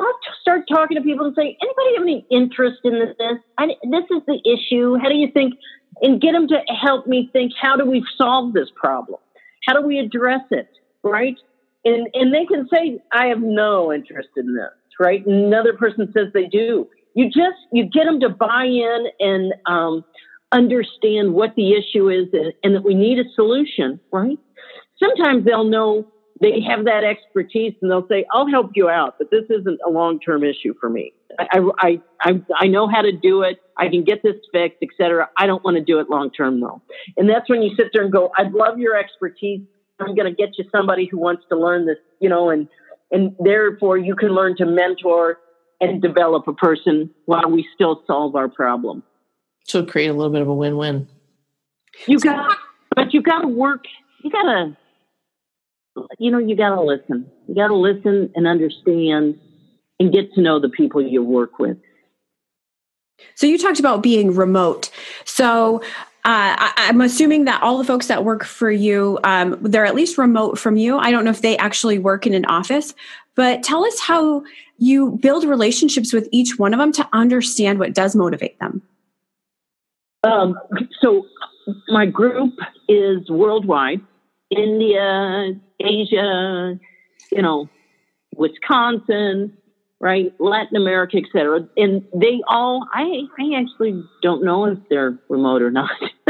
I'll 0.00 0.18
start 0.40 0.62
talking 0.68 0.96
to 0.96 1.02
people 1.02 1.26
and 1.26 1.34
say, 1.36 1.56
anybody 1.62 1.94
have 1.96 2.02
any 2.02 2.26
interest 2.30 2.78
in 2.84 2.98
this? 2.98 3.38
I, 3.58 3.66
this 3.84 4.04
is 4.10 4.22
the 4.26 4.40
issue. 4.44 4.96
How 5.00 5.08
do 5.08 5.14
you 5.14 5.30
think? 5.30 5.54
And 6.02 6.20
get 6.20 6.32
them 6.32 6.48
to 6.48 6.58
help 6.74 7.06
me 7.06 7.30
think, 7.32 7.52
how 7.60 7.76
do 7.76 7.84
we 7.84 8.04
solve 8.16 8.54
this 8.54 8.68
problem? 8.74 9.20
How 9.66 9.74
do 9.74 9.86
we 9.86 9.98
address 9.98 10.40
it? 10.50 10.68
Right? 11.04 11.36
And, 11.84 12.08
and 12.14 12.34
they 12.34 12.46
can 12.46 12.66
say, 12.72 12.98
I 13.12 13.26
have 13.26 13.40
no 13.40 13.92
interest 13.92 14.30
in 14.36 14.54
this. 14.54 14.72
Right? 15.00 15.26
Another 15.26 15.72
person 15.72 16.12
says 16.14 16.26
they 16.34 16.46
do. 16.46 16.86
you 17.14 17.26
just 17.26 17.56
you 17.72 17.86
get 17.86 18.04
them 18.04 18.20
to 18.20 18.28
buy 18.28 18.64
in 18.64 19.06
and 19.18 19.54
um, 19.66 20.04
understand 20.52 21.32
what 21.32 21.54
the 21.56 21.72
issue 21.72 22.10
is 22.10 22.28
and, 22.32 22.52
and 22.62 22.74
that 22.74 22.84
we 22.84 22.94
need 22.94 23.18
a 23.18 23.24
solution, 23.34 23.98
right? 24.12 24.38
Sometimes 25.02 25.44
they'll 25.44 25.64
know 25.64 26.06
they 26.40 26.60
have 26.60 26.84
that 26.84 27.04
expertise 27.04 27.74
and 27.80 27.90
they'll 27.90 28.06
say, 28.08 28.24
I'll 28.32 28.48
help 28.48 28.72
you 28.74 28.88
out, 28.88 29.16
but 29.18 29.30
this 29.30 29.44
isn't 29.50 29.80
a 29.86 29.90
long 29.90 30.20
term 30.20 30.42
issue 30.44 30.74
for 30.80 30.88
me. 30.88 31.12
I, 31.38 31.60
I, 31.78 32.00
I, 32.22 32.42
I 32.58 32.66
know 32.66 32.88
how 32.88 33.02
to 33.02 33.12
do 33.12 33.42
it. 33.42 33.58
I 33.78 33.88
can 33.88 34.04
get 34.04 34.22
this 34.22 34.36
fixed, 34.52 34.78
etc. 34.82 35.28
I 35.38 35.46
don't 35.46 35.64
want 35.64 35.76
to 35.76 35.82
do 35.82 35.98
it 36.00 36.10
long 36.10 36.30
term 36.30 36.60
though. 36.60 36.82
And 37.16 37.28
that's 37.28 37.48
when 37.48 37.62
you 37.62 37.74
sit 37.76 37.88
there 37.92 38.02
and 38.02 38.12
go, 38.12 38.30
I'd 38.36 38.52
love 38.52 38.78
your 38.78 38.96
expertise. 38.96 39.60
I'm 40.00 40.14
going 40.14 40.26
to 40.26 40.34
get 40.34 40.58
you 40.58 40.64
somebody 40.74 41.06
who 41.10 41.18
wants 41.18 41.44
to 41.50 41.58
learn 41.58 41.86
this, 41.86 41.98
you 42.20 42.28
know, 42.28 42.50
and, 42.50 42.68
and 43.10 43.34
therefore 43.38 43.98
you 43.98 44.14
can 44.14 44.30
learn 44.30 44.56
to 44.56 44.66
mentor 44.66 45.38
and 45.80 46.02
develop 46.02 46.46
a 46.46 46.52
person 46.52 47.10
while 47.24 47.50
we 47.50 47.66
still 47.74 48.02
solve 48.06 48.36
our 48.36 48.48
problem. 48.48 49.02
So 49.64 49.84
create 49.84 50.08
a 50.08 50.12
little 50.12 50.32
bit 50.32 50.42
of 50.42 50.48
a 50.48 50.54
win-win. 50.54 51.08
You 52.06 52.18
got, 52.18 52.56
but 52.94 53.12
you 53.14 53.22
got 53.22 53.40
to 53.40 53.48
work. 53.48 53.84
You 54.22 54.30
got 54.30 54.42
to, 54.42 54.76
you 56.18 56.30
know, 56.30 56.38
you 56.38 56.56
got 56.56 56.74
to 56.74 56.82
listen. 56.82 57.30
You 57.48 57.54
got 57.54 57.68
to 57.68 57.76
listen 57.76 58.30
and 58.34 58.46
understand 58.46 59.38
and 59.98 60.12
get 60.12 60.32
to 60.34 60.40
know 60.40 60.60
the 60.60 60.68
people 60.68 61.02
you 61.02 61.22
work 61.22 61.58
with. 61.58 61.78
So 63.34 63.46
you 63.46 63.58
talked 63.58 63.80
about 63.80 64.02
being 64.02 64.34
remote. 64.34 64.90
So 65.24 65.82
uh, 66.24 66.72
I, 66.76 66.86
am 66.88 67.00
assuming 67.00 67.46
that 67.46 67.62
all 67.62 67.78
the 67.78 67.84
folks 67.84 68.08
that 68.08 68.24
work 68.24 68.44
for 68.44 68.70
you, 68.70 69.18
um, 69.24 69.58
they're 69.62 69.86
at 69.86 69.94
least 69.94 70.18
remote 70.18 70.58
from 70.58 70.76
you. 70.76 70.98
I 70.98 71.10
don't 71.10 71.24
know 71.24 71.30
if 71.30 71.40
they 71.40 71.56
actually 71.56 71.98
work 71.98 72.26
in 72.26 72.34
an 72.34 72.44
office, 72.44 72.94
but 73.36 73.62
tell 73.62 73.86
us 73.86 73.98
how 74.00 74.42
you 74.76 75.18
build 75.22 75.44
relationships 75.44 76.12
with 76.12 76.28
each 76.30 76.58
one 76.58 76.74
of 76.74 76.78
them 76.78 76.92
to 76.92 77.08
understand 77.12 77.78
what 77.78 77.94
does 77.94 78.14
motivate 78.14 78.58
them. 78.60 78.82
Um, 80.22 80.58
so 81.00 81.26
my 81.88 82.04
group 82.04 82.52
is 82.88 83.30
worldwide 83.30 84.00
India, 84.50 85.54
Asia, 85.78 86.78
you 87.32 87.42
know, 87.42 87.68
Wisconsin, 88.36 89.56
right, 90.00 90.32
Latin 90.40 90.76
America, 90.76 91.18
et 91.18 91.24
cetera. 91.32 91.60
And 91.76 92.02
they 92.14 92.40
all, 92.48 92.86
I, 92.92 93.22
I 93.38 93.60
actually 93.60 94.02
don't 94.22 94.42
know 94.42 94.64
if 94.64 94.78
they're 94.88 95.18
remote 95.28 95.62
or 95.62 95.70
not. 95.70 95.90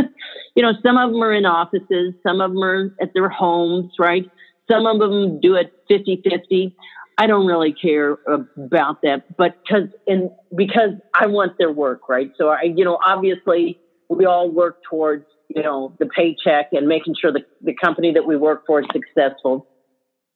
you 0.57 0.63
know, 0.63 0.73
some 0.85 0.99
of 0.99 1.13
them 1.13 1.23
are 1.23 1.33
in 1.33 1.47
offices, 1.47 2.15
some 2.27 2.41
of 2.41 2.51
them 2.51 2.63
are 2.63 2.95
at 3.01 3.15
their 3.15 3.29
homes, 3.29 3.93
right? 3.99 4.29
Some 4.71 4.87
of 4.87 4.99
them 4.99 5.41
do 5.41 5.55
it 5.55 5.73
50 5.89 6.23
50. 6.29 6.75
I 7.19 7.27
don't 7.27 7.47
really 7.47 7.73
care 7.73 8.17
about 8.57 9.03
that, 9.03 9.37
but 9.37 9.59
because 9.63 9.89
and 10.07 10.31
because 10.57 10.93
I 11.15 11.27
want 11.27 11.59
their 11.59 11.71
work, 11.71 12.09
right? 12.09 12.31
So 12.39 12.49
I, 12.49 12.63
you 12.63 12.85
know, 12.85 12.99
obviously 13.05 13.79
we 14.09 14.25
all 14.25 14.51
work 14.51 14.79
towards, 14.89 15.27
you 15.55 15.63
know, 15.63 15.95
the 15.99 16.07
paycheck 16.07 16.69
and 16.73 16.89
making 16.89 17.15
sure 17.21 17.31
the, 17.31 17.45
the 17.63 17.75
company 17.75 18.13
that 18.15 18.27
we 18.27 18.37
work 18.37 18.65
for 18.67 18.81
is 18.81 18.87
successful. 18.93 19.69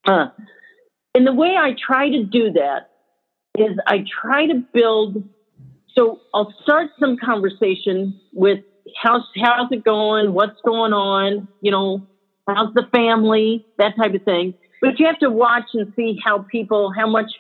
Uh, 0.07 0.27
and 1.15 1.27
the 1.27 1.33
way 1.33 1.57
I 1.57 1.75
try 1.87 2.11
to 2.11 2.25
do 2.25 2.53
that 2.53 2.91
is 3.57 3.77
I 3.87 4.05
try 4.23 4.47
to 4.47 4.63
build. 4.73 5.23
So 5.95 6.21
I'll 6.33 6.53
start 6.63 6.91
some 6.99 7.17
conversation 7.17 8.19
with 8.33 8.61
how's 9.03 9.23
how's 9.41 9.71
it 9.71 9.85
going, 9.85 10.33
what's 10.33 10.61
going 10.65 10.93
on, 10.93 11.49
you 11.61 11.71
know, 11.71 12.07
how's 12.49 12.75
the 12.75 12.85
family, 12.93 13.65
that 13.79 13.95
type 13.97 14.15
of 14.15 14.23
thing. 14.23 14.55
But 14.81 14.99
you 14.99 15.07
have 15.07 15.19
to 15.21 15.31
watch 15.31 15.65
and 15.73 15.93
see 15.97 16.19
how 16.23 16.45
people, 16.51 16.93
how 16.97 17.09
much 17.09 17.31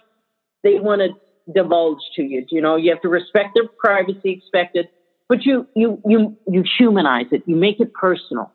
they 0.63 0.81
want 0.81 1.03
to 1.03 1.53
divulge 1.53 1.99
to 2.17 2.23
you. 2.23 2.47
You 2.51 2.63
know, 2.63 2.77
you 2.77 2.91
have 2.91 3.03
to 3.03 3.09
respect 3.09 3.51
their 3.55 3.69
privacy, 3.79 4.31
expect 4.31 4.77
it, 4.77 4.91
but 5.29 5.45
you 5.45 5.67
you 5.75 6.01
you 6.07 6.37
you 6.47 6.65
humanize 6.79 7.27
it. 7.33 7.43
You 7.47 7.57
make 7.57 7.81
it 7.81 7.93
personal. 7.93 8.53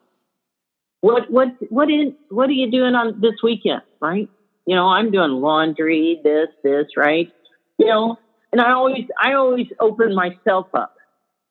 What 1.02 1.30
what 1.30 1.50
what 1.70 1.90
is 1.92 2.14
what 2.30 2.50
are 2.50 2.54
you 2.54 2.72
doing 2.72 2.96
on 2.96 3.20
this 3.22 3.36
weekend, 3.44 3.82
right? 4.02 4.30
You 4.66 4.76
know, 4.76 4.88
I'm 4.88 5.10
doing 5.12 5.32
laundry, 5.32 6.20
this, 6.24 6.50
this, 6.64 6.86
right? 6.96 7.32
You 7.80 7.88
know, 7.88 8.18
and 8.52 8.62
I 8.62 8.72
always 8.72 9.06
I 9.22 9.34
always 9.34 9.68
open 9.80 10.14
myself 10.14 10.68
up. 10.74 10.96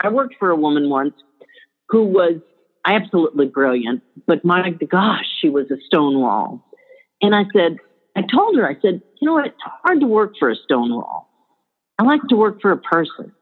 I 0.01 0.11
worked 0.11 0.37
for 0.39 0.51
a 0.51 0.57
woman 0.57 0.89
once 0.91 1.15
who 1.89 2.05
was 2.05 2.41
absolutely 2.87 3.47
brilliant, 3.47 4.03
but 4.27 4.45
my 4.45 4.71
gosh, 4.91 5.25
she 5.41 5.49
was 5.49 5.71
a 5.71 5.77
stonewall. 5.87 6.65
And 7.21 7.35
I 7.35 7.45
said, 7.53 7.79
I 8.17 8.23
told 8.23 8.57
her, 8.57 8.69
I 8.69 8.75
said, 8.81 9.03
you 9.21 9.27
know 9.27 9.33
what? 9.33 9.47
It's 9.47 9.57
hard 9.83 10.01
to 10.01 10.07
work 10.07 10.35
for 10.39 10.51
a 10.51 10.57
stone 10.57 10.95
wall. 10.95 11.29
I 11.99 12.05
like 12.05 12.21
to 12.29 12.37
work 12.37 12.61
for 12.61 12.71
a 12.71 12.79
person. 12.79 13.33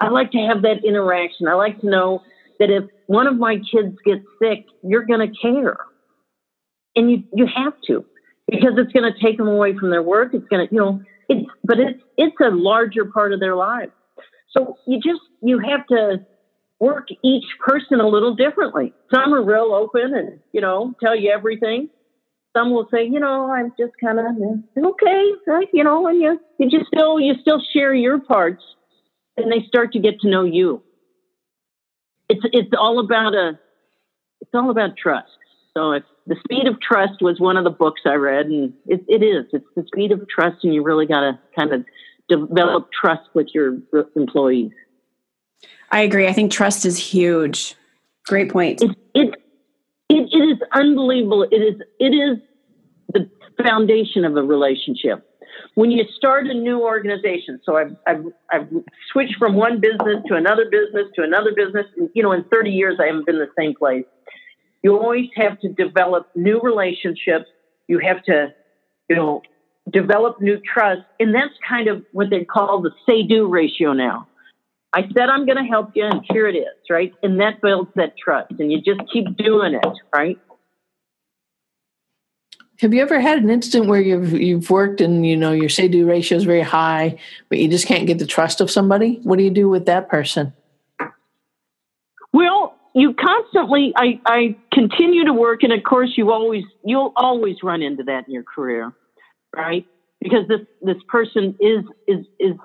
I 0.00 0.08
like 0.08 0.30
to 0.32 0.38
have 0.38 0.62
that 0.62 0.84
interaction. 0.84 1.48
I 1.48 1.54
like 1.54 1.80
to 1.80 1.86
know 1.86 2.22
that 2.58 2.70
if 2.70 2.84
one 3.06 3.26
of 3.26 3.36
my 3.36 3.56
kids 3.56 3.96
gets 4.04 4.24
sick, 4.40 4.66
you're 4.82 5.04
going 5.04 5.20
to 5.20 5.34
care. 5.40 5.78
And 6.94 7.10
you, 7.10 7.24
you 7.34 7.46
have 7.46 7.74
to 7.88 8.04
because 8.50 8.72
it's 8.76 8.92
going 8.92 9.12
to 9.12 9.20
take 9.20 9.38
them 9.38 9.48
away 9.48 9.76
from 9.76 9.90
their 9.90 10.02
work. 10.02 10.32
It's 10.32 10.46
going 10.48 10.66
to, 10.66 10.74
you 10.74 10.80
know, 10.80 11.02
it's, 11.28 11.46
but 11.64 11.78
it's, 11.78 12.00
it's 12.16 12.36
a 12.40 12.50
larger 12.50 13.04
part 13.04 13.32
of 13.32 13.40
their 13.40 13.56
lives. 13.56 13.92
So 14.56 14.76
you 14.86 15.00
just, 15.00 15.20
you 15.42 15.58
have 15.58 15.86
to 15.88 16.24
work 16.80 17.08
each 17.24 17.44
person 17.60 18.00
a 18.00 18.08
little 18.08 18.34
differently. 18.34 18.92
Some 19.14 19.34
are 19.34 19.42
real 19.42 19.72
open 19.72 20.14
and, 20.14 20.40
you 20.52 20.60
know, 20.60 20.94
tell 21.02 21.16
you 21.16 21.30
everything 21.30 21.90
some 22.56 22.70
will 22.70 22.88
say, 22.90 23.04
you 23.04 23.20
know, 23.20 23.50
I'm 23.52 23.72
just 23.78 23.92
kind 24.02 24.18
of 24.18 24.26
okay, 24.84 25.30
right? 25.46 25.68
You 25.72 25.84
know, 25.84 26.06
and 26.06 26.20
you 26.20 26.40
you 26.58 26.70
just 26.70 26.86
still 26.86 27.20
you 27.20 27.34
still 27.40 27.60
share 27.72 27.94
your 27.94 28.18
parts, 28.18 28.62
and 29.36 29.52
they 29.52 29.66
start 29.68 29.92
to 29.92 29.98
get 29.98 30.20
to 30.20 30.30
know 30.30 30.44
you. 30.44 30.82
It's 32.28 32.40
it's 32.52 32.70
all 32.78 32.98
about 32.98 33.34
a 33.34 33.58
it's 34.40 34.50
all 34.54 34.70
about 34.70 34.96
trust. 34.96 35.28
So 35.76 35.92
if 35.92 36.04
the 36.26 36.36
speed 36.42 36.66
of 36.66 36.80
trust 36.80 37.20
was 37.20 37.38
one 37.38 37.58
of 37.58 37.64
the 37.64 37.70
books 37.70 38.00
I 38.06 38.14
read, 38.14 38.46
and 38.46 38.72
it, 38.86 39.04
it 39.08 39.22
is 39.22 39.44
it's 39.52 39.66
the 39.76 39.84
speed 39.86 40.10
of 40.10 40.26
trust, 40.26 40.64
and 40.64 40.72
you 40.72 40.82
really 40.82 41.04
got 41.06 41.20
to 41.20 41.38
kind 41.54 41.70
of 41.74 41.84
develop 42.30 42.88
trust 42.98 43.28
with 43.34 43.48
your 43.52 43.76
employees. 44.16 44.72
I 45.92 46.00
agree. 46.00 46.26
I 46.28 46.32
think 46.32 46.50
trust 46.50 46.86
is 46.86 46.96
huge. 46.96 47.74
Great 48.26 48.50
point. 48.50 48.80
It, 48.80 48.90
it 49.14 49.34
it, 50.08 50.28
it 50.32 50.38
is 50.38 50.58
unbelievable. 50.72 51.42
It 51.42 51.56
is 51.56 51.74
it 52.00 52.14
is 52.14 52.38
the 53.12 53.30
foundation 53.62 54.24
of 54.24 54.34
a 54.34 54.42
relationship. 54.42 55.24
When 55.74 55.90
you 55.90 56.04
start 56.16 56.46
a 56.46 56.54
new 56.54 56.80
organization, 56.80 57.60
so 57.64 57.76
I've, 57.76 57.96
I've, 58.06 58.24
I've 58.50 58.68
switched 59.12 59.36
from 59.38 59.54
one 59.54 59.80
business 59.80 60.22
to 60.28 60.34
another 60.34 60.64
business 60.70 61.06
to 61.16 61.22
another 61.22 61.52
business. 61.54 61.86
And, 61.96 62.08
You 62.14 62.22
know, 62.22 62.32
in 62.32 62.44
30 62.44 62.70
years, 62.70 62.96
I 63.00 63.06
haven't 63.06 63.26
been 63.26 63.38
the 63.38 63.50
same 63.58 63.74
place. 63.74 64.04
You 64.86 64.96
always 64.96 65.28
have 65.34 65.58
to 65.62 65.68
develop 65.68 66.30
new 66.36 66.60
relationships. 66.60 67.46
You 67.88 67.98
have 67.98 68.22
to, 68.26 68.54
you 69.08 69.16
know, 69.16 69.42
develop 69.90 70.40
new 70.40 70.60
trust. 70.60 71.00
And 71.18 71.34
that's 71.34 71.54
kind 71.68 71.88
of 71.88 72.04
what 72.12 72.30
they 72.30 72.44
call 72.44 72.82
the 72.82 72.92
say 73.04 73.24
do 73.24 73.48
ratio 73.48 73.94
now. 73.94 74.28
I 74.92 75.02
said 75.12 75.28
I'm 75.28 75.44
going 75.44 75.58
to 75.58 75.64
help 75.64 75.90
you, 75.96 76.04
and 76.04 76.20
here 76.30 76.46
it 76.46 76.54
is, 76.54 76.88
right? 76.88 77.12
And 77.24 77.40
that 77.40 77.60
builds 77.60 77.90
that 77.96 78.16
trust, 78.16 78.52
and 78.60 78.70
you 78.70 78.80
just 78.80 79.00
keep 79.12 79.36
doing 79.36 79.74
it, 79.74 79.98
right? 80.14 80.38
Have 82.78 82.94
you 82.94 83.02
ever 83.02 83.18
had 83.18 83.42
an 83.42 83.50
instant 83.50 83.86
where 83.86 84.00
you've 84.00 84.34
you've 84.34 84.70
worked 84.70 85.00
and 85.00 85.26
you 85.26 85.36
know 85.36 85.50
your 85.50 85.68
say 85.68 85.88
do 85.88 86.06
ratio 86.06 86.38
is 86.38 86.44
very 86.44 86.62
high, 86.62 87.18
but 87.48 87.58
you 87.58 87.66
just 87.66 87.88
can't 87.88 88.06
get 88.06 88.20
the 88.20 88.26
trust 88.26 88.60
of 88.60 88.70
somebody? 88.70 89.18
What 89.24 89.36
do 89.36 89.42
you 89.42 89.50
do 89.50 89.68
with 89.68 89.86
that 89.86 90.08
person? 90.08 90.52
Well, 92.32 92.75
you 92.96 93.12
constantly 93.12 93.92
I, 93.94 94.18
I 94.24 94.56
continue 94.72 95.26
to 95.26 95.32
work 95.34 95.62
and 95.62 95.72
of 95.72 95.82
course 95.84 96.14
you 96.16 96.32
always 96.32 96.64
you'll 96.82 97.12
always 97.14 97.56
run 97.62 97.82
into 97.82 98.02
that 98.04 98.26
in 98.26 98.32
your 98.32 98.42
career, 98.42 98.90
right? 99.54 99.86
Because 100.18 100.48
this 100.48 100.60
this 100.80 100.96
person 101.06 101.54
is 101.60 101.84
is 102.08 102.24
is 102.40 102.56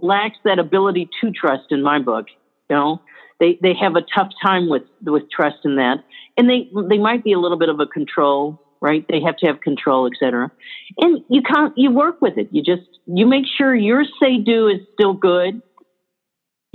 lacks 0.00 0.38
that 0.44 0.58
ability 0.58 1.10
to 1.20 1.30
trust 1.30 1.64
in 1.70 1.82
my 1.82 1.98
book. 1.98 2.26
You 2.70 2.76
know, 2.76 3.02
they 3.38 3.58
they 3.60 3.74
have 3.78 3.94
a 3.94 4.00
tough 4.14 4.30
time 4.42 4.70
with 4.70 4.84
with 5.04 5.24
trust 5.30 5.58
in 5.64 5.76
that, 5.76 5.98
and 6.38 6.48
they 6.48 6.70
they 6.88 6.98
might 6.98 7.22
be 7.22 7.34
a 7.34 7.38
little 7.38 7.58
bit 7.58 7.68
of 7.68 7.78
a 7.78 7.86
control, 7.86 8.58
right? 8.80 9.04
They 9.10 9.20
have 9.20 9.36
to 9.38 9.46
have 9.46 9.60
control, 9.60 10.06
etc. 10.10 10.50
And 10.98 11.22
you 11.28 11.42
can't 11.42 11.76
you 11.76 11.90
work 11.90 12.22
with 12.22 12.38
it. 12.38 12.48
You 12.52 12.62
just 12.62 12.88
you 13.06 13.26
make 13.26 13.44
sure 13.58 13.74
your 13.74 14.04
say 14.18 14.38
do 14.38 14.66
is 14.66 14.80
still 14.94 15.12
good. 15.12 15.60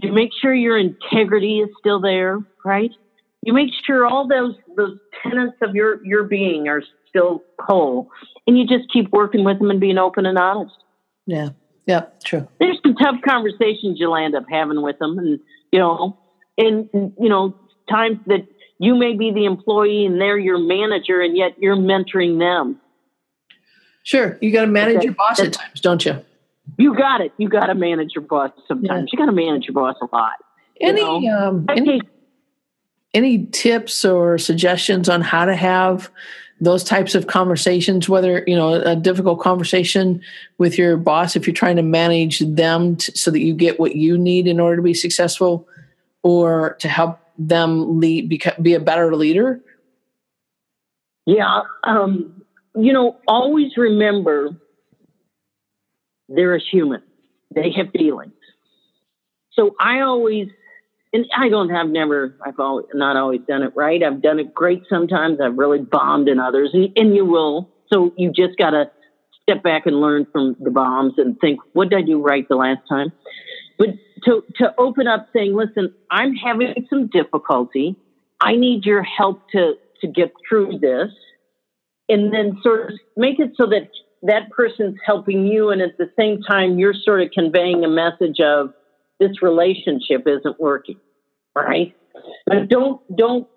You 0.01 0.13
make 0.13 0.29
sure 0.41 0.53
your 0.53 0.77
integrity 0.77 1.60
is 1.60 1.70
still 1.79 2.00
there, 2.00 2.39
right? 2.63 2.91
You 3.44 3.53
make 3.53 3.70
sure 3.86 4.06
all 4.06 4.27
those 4.27 4.56
those 4.75 4.98
tenets 5.24 5.58
of 5.62 5.75
your 5.75 6.06
your 6.06 6.24
being 6.24 6.68
are 6.68 6.84
still 7.08 7.44
whole, 7.60 8.10
and 8.48 8.58
you 8.58 8.65
just 8.65 8.91
keep 8.91 9.12
working 9.12 9.44
with 9.44 9.60
them 9.60 9.70
and 9.72 9.79
being 9.79 9.98
open 9.98 10.25
and 10.25 10.38
honest. 10.38 10.75
Yeah. 11.25 11.50
Yeah, 11.89 12.06
true. 12.24 12.48
There's 12.60 12.77
some 12.84 12.94
tough 12.94 13.15
conversations 13.27 13.98
you'll 14.00 14.15
end 14.15 14.36
up 14.36 14.46
having 14.48 14.84
with 14.84 15.00
them, 15.00 15.18
and 15.18 15.39
you 15.72 15.79
know, 15.79 16.15
and 16.56 16.88
you 16.94 17.29
know, 17.29 17.56
times 17.89 18.20
that 18.27 18.48
you 18.77 18.94
may 18.94 19.15
be 19.15 19.32
the 19.34 19.46
employee 19.46 20.06
and 20.06 20.22
they're 20.22 20.38
your 20.38 20.60
manager, 20.60 21.20
and 21.20 21.36
yet 21.36 21.53
you're 21.58 21.75
mentoring 21.75 22.38
them. 22.38 22.79
Sure, 24.03 24.38
you 24.39 24.51
got 24.51 24.62
to 24.62 24.68
manage 24.68 24.98
okay. 24.98 25.06
your 25.06 25.13
boss 25.15 25.39
at 25.39 25.51
times, 25.51 25.82
don't 25.82 26.06
you? 26.06 26.24
You 26.78 26.96
got 26.96 27.22
it. 27.22 27.32
You 27.38 27.50
got 27.50 27.68
to 27.68 27.76
manage 27.76 28.12
your 28.16 28.24
boss 28.24 28.52
sometimes. 28.68 29.10
Yeah. 29.12 29.20
You 29.20 29.26
got 29.26 29.32
to 29.32 29.36
manage 29.36 29.66
your 29.66 29.74
boss 29.74 29.96
a 30.02 30.16
lot. 30.16 30.34
Any 30.82 31.30
um, 31.30 31.66
any, 31.70 32.02
any 33.14 33.46
tips 33.48 34.06
or 34.06 34.38
suggestions 34.38 35.10
on 35.10 35.22
how 35.22 35.46
to 35.46 35.56
have 35.56 36.10
those 36.62 36.84
types 36.84 37.16
of 37.16 37.28
conversations? 37.28 38.08
Whether 38.08 38.44
you 38.48 38.56
know 38.56 38.74
a 38.74 38.96
difficult 38.96 39.42
conversation 39.42 40.22
with 40.58 40.78
your 40.78 40.96
boss, 40.98 41.36
if 41.36 41.48
you're 41.48 41.54
trying 41.54 41.76
to 41.76 41.82
manage 41.82 42.40
them 42.40 42.96
t- 42.96 43.12
so 43.14 43.32
that 43.32 43.40
you 43.40 43.54
get 43.54 43.80
what 43.80 43.96
you 43.96 44.18
need 44.18 44.48
in 44.48 44.60
order 44.60 44.78
to 44.78 44.82
be 44.82 44.94
successful, 44.94 45.68
or 46.24 46.76
to 46.80 46.88
help 46.88 47.20
them 47.38 48.00
lead, 48.00 48.30
be, 48.30 48.42
be 48.62 48.74
a 48.74 48.80
better 48.80 49.16
leader. 49.16 49.62
Yeah, 51.26 51.62
um, 51.84 52.44
you 52.76 52.94
know, 52.94 53.18
always 53.28 53.76
remember 53.78 54.56
they're 56.30 56.56
a 56.56 56.60
human. 56.60 57.02
They 57.54 57.72
have 57.78 57.92
feelings. 57.92 58.34
So 59.54 59.76
I 59.80 60.02
always, 60.02 60.48
and 61.12 61.26
I 61.36 61.50
don't 61.50 61.70
have 61.70 61.90
never, 61.90 62.36
I've 62.46 62.60
always, 62.60 62.86
not 62.94 63.18
always 63.18 63.42
done 63.48 63.64
it 63.64 63.74
right. 63.76 64.02
I've 64.04 64.22
done 64.22 64.40
it 64.40 64.54
great 64.54 64.84
sometimes. 64.90 65.40
I've 65.42 65.58
really 65.58 65.80
bombed 65.80 66.30
in 66.30 66.40
others, 66.40 66.70
and, 66.74 66.90
and 66.96 67.16
you 67.16 67.26
will. 67.26 67.70
So 67.92 68.14
you 68.18 68.32
just 68.32 68.58
got 68.58 68.72
to 68.72 68.92
step 69.42 69.64
back 69.64 69.88
and 69.88 70.00
learn 70.00 70.28
from 70.32 70.56
the 70.60 70.70
bombs 70.70 71.14
and 71.18 71.40
think, 71.40 71.60
what 71.74 71.90
did 71.90 72.00
I 72.00 72.02
do 72.04 72.22
right 72.22 72.48
the 72.48 72.56
last 72.56 72.82
time? 72.88 73.12
But 73.80 73.90
to, 74.26 74.44
to 74.58 74.76
open 74.78 75.08
up 75.08 75.28
saying, 75.34 75.56
listen, 75.56 75.94
I'm 76.12 76.36
having 76.36 76.86
some 76.90 77.08
difficulty. 77.08 77.96
I 78.40 78.56
need 78.56 78.86
your 78.86 79.02
help 79.02 79.50
to, 79.52 79.74
to 80.02 80.08
get 80.08 80.32
through 80.48 80.80
this. 80.80 81.10
And 82.08 82.34
then 82.34 82.60
sort 82.64 82.92
of 82.92 83.00
make 83.18 83.40
it 83.40 83.54
so 83.56 83.68
that 83.68 83.90
that 84.24 84.50
person's 84.52 84.98
helping 85.06 85.46
you 85.46 85.70
and 85.70 85.82
at 85.82 85.98
the 85.98 86.10
same 86.18 86.42
time 86.42 86.78
you're 86.78 86.94
sort 86.94 87.22
of 87.22 87.30
conveying 87.32 87.84
a 87.84 87.90
message 87.90 88.40
of 88.40 88.74
this 89.20 89.42
relationship 89.42 90.28
isn't 90.28 90.60
working 90.60 91.00
right? 91.56 91.96
But 92.46 92.70
don't 92.70 93.02
don't 93.16 93.48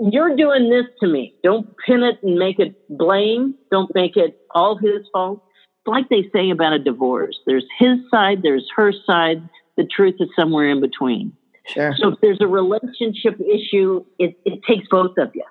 you're 0.00 0.36
doing 0.36 0.68
this 0.68 0.86
to 1.00 1.06
me. 1.06 1.34
Don't 1.42 1.74
pin 1.86 2.02
it 2.02 2.18
and 2.22 2.38
make 2.38 2.58
it 2.58 2.74
blame. 2.88 3.54
Don't 3.70 3.94
make 3.94 4.16
it 4.16 4.40
all 4.50 4.76
his 4.76 5.06
fault. 5.12 5.44
It's 5.80 5.88
like 5.88 6.08
they 6.08 6.28
say 6.32 6.50
about 6.50 6.72
a 6.72 6.78
divorce. 6.78 7.38
There's 7.46 7.66
his 7.78 7.98
side 8.10 8.42
there's 8.42 8.68
her 8.76 8.92
side. 9.06 9.48
The 9.76 9.84
truth 9.84 10.16
is 10.20 10.28
somewhere 10.38 10.68
in 10.68 10.80
between. 10.80 11.32
Sure. 11.66 11.94
So 11.96 12.08
if 12.08 12.20
there's 12.20 12.40
a 12.40 12.48
relationship 12.48 13.40
issue 13.40 14.04
it, 14.18 14.36
it 14.44 14.60
takes 14.68 14.88
both 14.88 15.16
of 15.18 15.30
you. 15.34 15.44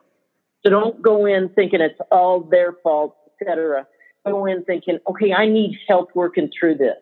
So 0.64 0.70
don't 0.70 1.02
go 1.02 1.26
in 1.26 1.50
thinking 1.50 1.82
it's 1.82 2.00
all 2.12 2.42
their 2.42 2.74
fault 2.84 3.16
etc. 3.42 3.88
Go 4.26 4.46
in 4.46 4.64
thinking, 4.64 5.00
okay, 5.08 5.34
I 5.34 5.48
need 5.48 5.78
help 5.88 6.10
working 6.14 6.52
through 6.58 6.76
this. 6.76 6.98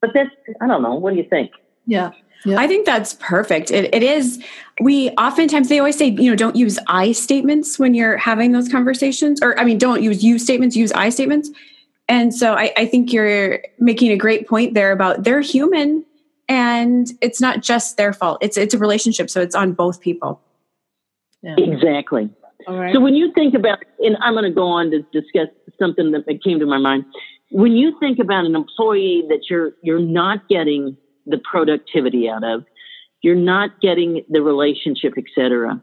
But 0.00 0.10
that's, 0.14 0.30
I 0.60 0.66
don't 0.66 0.82
know. 0.82 0.94
What 0.94 1.10
do 1.10 1.16
you 1.16 1.28
think? 1.28 1.50
Yeah. 1.86 2.12
Yeah. 2.44 2.58
I 2.58 2.66
think 2.66 2.86
that's 2.86 3.14
perfect. 3.14 3.70
It, 3.70 3.94
it 3.94 4.02
is. 4.02 4.42
We 4.80 5.10
oftentimes 5.10 5.68
they 5.68 5.78
always 5.78 5.98
say, 5.98 6.06
you 6.06 6.30
know, 6.30 6.36
don't 6.36 6.56
use 6.56 6.78
I 6.86 7.12
statements 7.12 7.78
when 7.78 7.92
you're 7.92 8.16
having 8.16 8.52
those 8.52 8.68
conversations, 8.68 9.40
or 9.42 9.58
I 9.60 9.64
mean, 9.64 9.76
don't 9.76 10.02
use 10.02 10.24
you 10.24 10.38
statements, 10.38 10.74
use 10.74 10.90
I 10.92 11.10
statements. 11.10 11.50
And 12.08 12.34
so 12.34 12.54
I, 12.54 12.72
I 12.78 12.86
think 12.86 13.12
you're 13.12 13.60
making 13.78 14.10
a 14.10 14.16
great 14.16 14.48
point 14.48 14.72
there 14.72 14.90
about 14.90 15.22
they're 15.22 15.42
human, 15.42 16.04
and 16.48 17.12
it's 17.20 17.42
not 17.42 17.62
just 17.62 17.98
their 17.98 18.14
fault. 18.14 18.38
It's 18.40 18.56
it's 18.56 18.72
a 18.72 18.78
relationship, 18.78 19.28
so 19.28 19.42
it's 19.42 19.54
on 19.54 19.74
both 19.74 20.00
people. 20.00 20.40
Yeah. 21.42 21.56
Exactly. 21.58 22.30
So 22.92 23.00
when 23.00 23.14
you 23.14 23.32
think 23.32 23.54
about, 23.54 23.78
and 23.98 24.16
I'm 24.20 24.34
going 24.34 24.44
to 24.44 24.50
go 24.50 24.66
on 24.66 24.90
to 24.90 25.02
discuss 25.12 25.48
something 25.78 26.12
that 26.12 26.26
came 26.42 26.58
to 26.58 26.66
my 26.66 26.78
mind. 26.78 27.04
When 27.50 27.72
you 27.72 27.98
think 27.98 28.18
about 28.18 28.44
an 28.44 28.54
employee 28.54 29.24
that 29.28 29.50
you're 29.50 29.72
you're 29.82 29.98
not 29.98 30.48
getting 30.48 30.96
the 31.26 31.38
productivity 31.38 32.28
out 32.28 32.44
of, 32.44 32.64
you're 33.22 33.34
not 33.34 33.80
getting 33.80 34.24
the 34.28 34.42
relationship, 34.42 35.14
etc. 35.18 35.82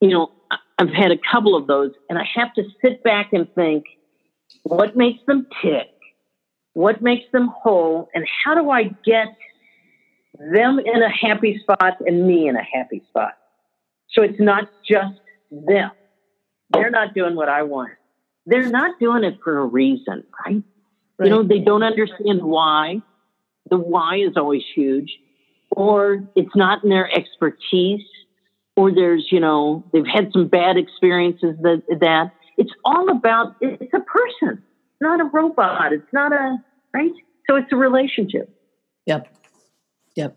You 0.00 0.08
know, 0.10 0.30
I've 0.78 0.90
had 0.90 1.10
a 1.10 1.18
couple 1.30 1.56
of 1.56 1.66
those, 1.66 1.90
and 2.08 2.18
I 2.18 2.26
have 2.34 2.54
to 2.54 2.62
sit 2.84 3.02
back 3.02 3.32
and 3.32 3.52
think, 3.54 3.84
what 4.62 4.96
makes 4.96 5.18
them 5.26 5.46
tick, 5.62 5.88
what 6.74 7.02
makes 7.02 7.30
them 7.32 7.48
whole, 7.48 8.08
and 8.14 8.24
how 8.44 8.54
do 8.54 8.70
I 8.70 8.84
get 9.04 9.28
them 10.38 10.78
in 10.78 11.02
a 11.02 11.10
happy 11.10 11.58
spot 11.58 11.96
and 12.06 12.26
me 12.26 12.48
in 12.48 12.54
a 12.54 12.62
happy 12.62 13.02
spot? 13.08 13.32
So 14.10 14.22
it's 14.22 14.40
not 14.40 14.70
just 14.88 15.18
them. 15.50 15.90
They're 16.70 16.90
not 16.90 17.14
doing 17.14 17.34
what 17.34 17.48
I 17.48 17.62
want. 17.62 17.92
They're 18.46 18.68
not 18.68 18.98
doing 18.98 19.24
it 19.24 19.38
for 19.42 19.58
a 19.58 19.64
reason, 19.64 20.24
right? 20.44 20.62
right? 21.18 21.26
You 21.26 21.30
know, 21.30 21.42
they 21.42 21.58
don't 21.58 21.82
understand 21.82 22.42
why. 22.42 23.02
The 23.70 23.76
why 23.76 24.16
is 24.16 24.32
always 24.36 24.62
huge, 24.74 25.18
or 25.70 26.20
it's 26.34 26.56
not 26.56 26.82
in 26.82 26.88
their 26.88 27.10
expertise, 27.14 28.00
or 28.76 28.94
there's, 28.94 29.28
you 29.30 29.40
know, 29.40 29.84
they've 29.92 30.06
had 30.06 30.32
some 30.32 30.46
bad 30.48 30.78
experiences 30.78 31.54
that, 31.60 31.82
that 32.00 32.30
it's 32.56 32.72
all 32.84 33.10
about, 33.10 33.56
it's 33.60 33.92
a 33.92 34.00
person, 34.00 34.62
not 35.02 35.20
a 35.20 35.24
robot. 35.24 35.92
It's 35.92 36.12
not 36.14 36.32
a, 36.32 36.56
right? 36.94 37.10
So 37.48 37.56
it's 37.56 37.70
a 37.72 37.76
relationship. 37.76 38.48
Yep. 39.04 39.28
Yep. 40.16 40.36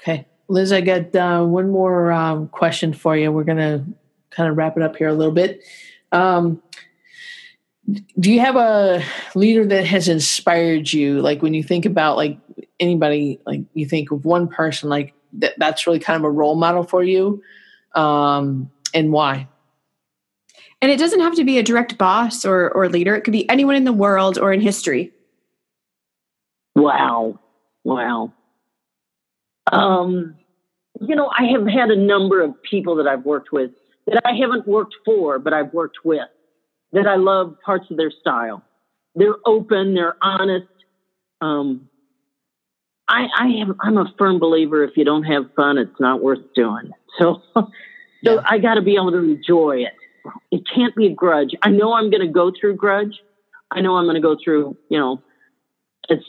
Okay. 0.00 0.26
Liz, 0.48 0.72
I 0.72 0.80
got 0.80 1.14
uh, 1.14 1.44
one 1.44 1.70
more 1.70 2.12
um, 2.12 2.48
question 2.48 2.92
for 2.92 3.16
you. 3.16 3.32
We're 3.32 3.44
going 3.44 3.58
to 3.58 3.84
kind 4.30 4.48
of 4.48 4.56
wrap 4.56 4.76
it 4.76 4.82
up 4.82 4.96
here 4.96 5.08
a 5.08 5.14
little 5.14 5.34
bit. 5.34 5.62
Um, 6.12 6.62
do 8.18 8.32
you 8.32 8.40
have 8.40 8.56
a 8.56 9.02
leader 9.34 9.64
that 9.66 9.86
has 9.86 10.08
inspired 10.08 10.92
you? 10.92 11.20
Like 11.20 11.42
when 11.42 11.54
you 11.54 11.62
think 11.62 11.84
about 11.84 12.16
like 12.16 12.38
anybody, 12.80 13.40
like 13.46 13.62
you 13.74 13.86
think 13.86 14.10
of 14.10 14.24
one 14.24 14.48
person, 14.48 14.88
like 14.88 15.14
that, 15.34 15.54
that's 15.58 15.86
really 15.86 15.98
kind 15.98 16.16
of 16.16 16.24
a 16.24 16.30
role 16.30 16.56
model 16.56 16.82
for 16.82 17.02
you, 17.02 17.42
um, 17.94 18.70
and 18.92 19.12
why? 19.12 19.48
And 20.82 20.90
it 20.90 20.98
doesn't 20.98 21.20
have 21.20 21.34
to 21.36 21.44
be 21.44 21.58
a 21.58 21.62
direct 21.62 21.96
boss 21.96 22.44
or 22.44 22.70
or 22.70 22.88
leader. 22.88 23.14
It 23.14 23.22
could 23.22 23.32
be 23.32 23.48
anyone 23.48 23.76
in 23.76 23.84
the 23.84 23.92
world 23.92 24.38
or 24.38 24.52
in 24.52 24.60
history. 24.60 25.12
Wow, 26.74 27.40
wow. 27.84 28.32
Um, 29.72 30.35
you 31.00 31.14
know, 31.14 31.30
I 31.36 31.44
have 31.52 31.66
had 31.66 31.90
a 31.90 31.96
number 31.96 32.42
of 32.42 32.54
people 32.62 32.96
that 32.96 33.06
I've 33.06 33.24
worked 33.24 33.52
with 33.52 33.70
that 34.06 34.22
I 34.24 34.34
haven't 34.34 34.66
worked 34.66 34.94
for, 35.04 35.38
but 35.38 35.52
I've 35.52 35.72
worked 35.72 35.98
with, 36.04 36.28
that 36.92 37.06
I 37.06 37.16
love 37.16 37.56
parts 37.64 37.86
of 37.90 37.96
their 37.96 38.10
style. 38.10 38.62
They're 39.14 39.36
open, 39.44 39.94
they're 39.94 40.16
honest. 40.22 40.68
Um, 41.40 41.88
I, 43.08 43.26
I 43.36 43.46
am, 43.46 43.76
I'm 43.80 43.98
a 43.98 44.12
firm 44.18 44.38
believer 44.38 44.84
if 44.84 44.96
you 44.96 45.04
don't 45.04 45.24
have 45.24 45.44
fun, 45.54 45.78
it's 45.78 46.00
not 46.00 46.22
worth 46.22 46.40
doing. 46.54 46.90
So, 47.18 47.42
so 47.54 47.68
yeah. 48.22 48.40
I 48.44 48.58
got 48.58 48.74
to 48.74 48.82
be 48.82 48.94
able 48.94 49.12
to 49.12 49.18
enjoy 49.18 49.78
it. 49.78 49.92
It 50.50 50.62
can't 50.72 50.94
be 50.96 51.06
a 51.06 51.14
grudge. 51.14 51.54
I 51.62 51.70
know 51.70 51.94
I'm 51.94 52.10
going 52.10 52.26
to 52.26 52.32
go 52.32 52.52
through 52.58 52.76
grudge. 52.76 53.20
I 53.70 53.80
know 53.80 53.96
I'm 53.96 54.04
going 54.04 54.16
to 54.16 54.20
go 54.20 54.36
through, 54.42 54.76
you 54.88 54.98
know, 54.98 55.22
it's 56.08 56.24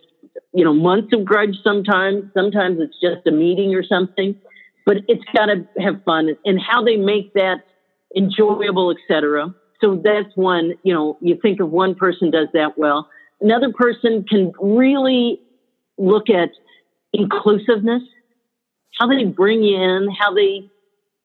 you 0.54 0.64
know, 0.64 0.74
months 0.74 1.14
of 1.14 1.26
grudge 1.26 1.56
sometimes. 1.64 2.26
Sometimes 2.34 2.80
it's 2.80 3.00
just 3.02 3.28
a 3.28 3.32
meeting 3.32 3.76
or 3.76 3.84
something, 3.84 4.36
but 4.88 4.98
it's 5.10 5.24
got 5.36 5.48
to 5.48 5.68
have 5.80 6.02
fun 6.06 6.30
and 6.46 6.60
how 6.60 6.82
they 6.82 6.96
make 6.96 7.34
that 7.34 7.58
enjoyable, 8.16 8.96
etc. 8.96 9.54
So 9.82 10.02
that's 10.02 10.34
one, 10.36 10.76
you 10.84 10.94
know, 10.94 11.18
you 11.22 11.38
think 11.42 11.60
of 11.60 11.70
one 11.70 11.94
person 11.94 12.32
does 12.32 12.48
that 12.54 12.78
well. 12.78 13.10
Another 13.42 13.74
person 13.74 14.24
can 14.28 14.54
really 14.62 15.42
look 15.98 16.30
at 16.30 16.52
inclusiveness, 17.12 18.02
how 18.98 19.08
they 19.08 19.26
bring 19.26 19.62
you 19.62 19.76
in, 19.76 20.08
how 20.18 20.34
they, 20.34 20.70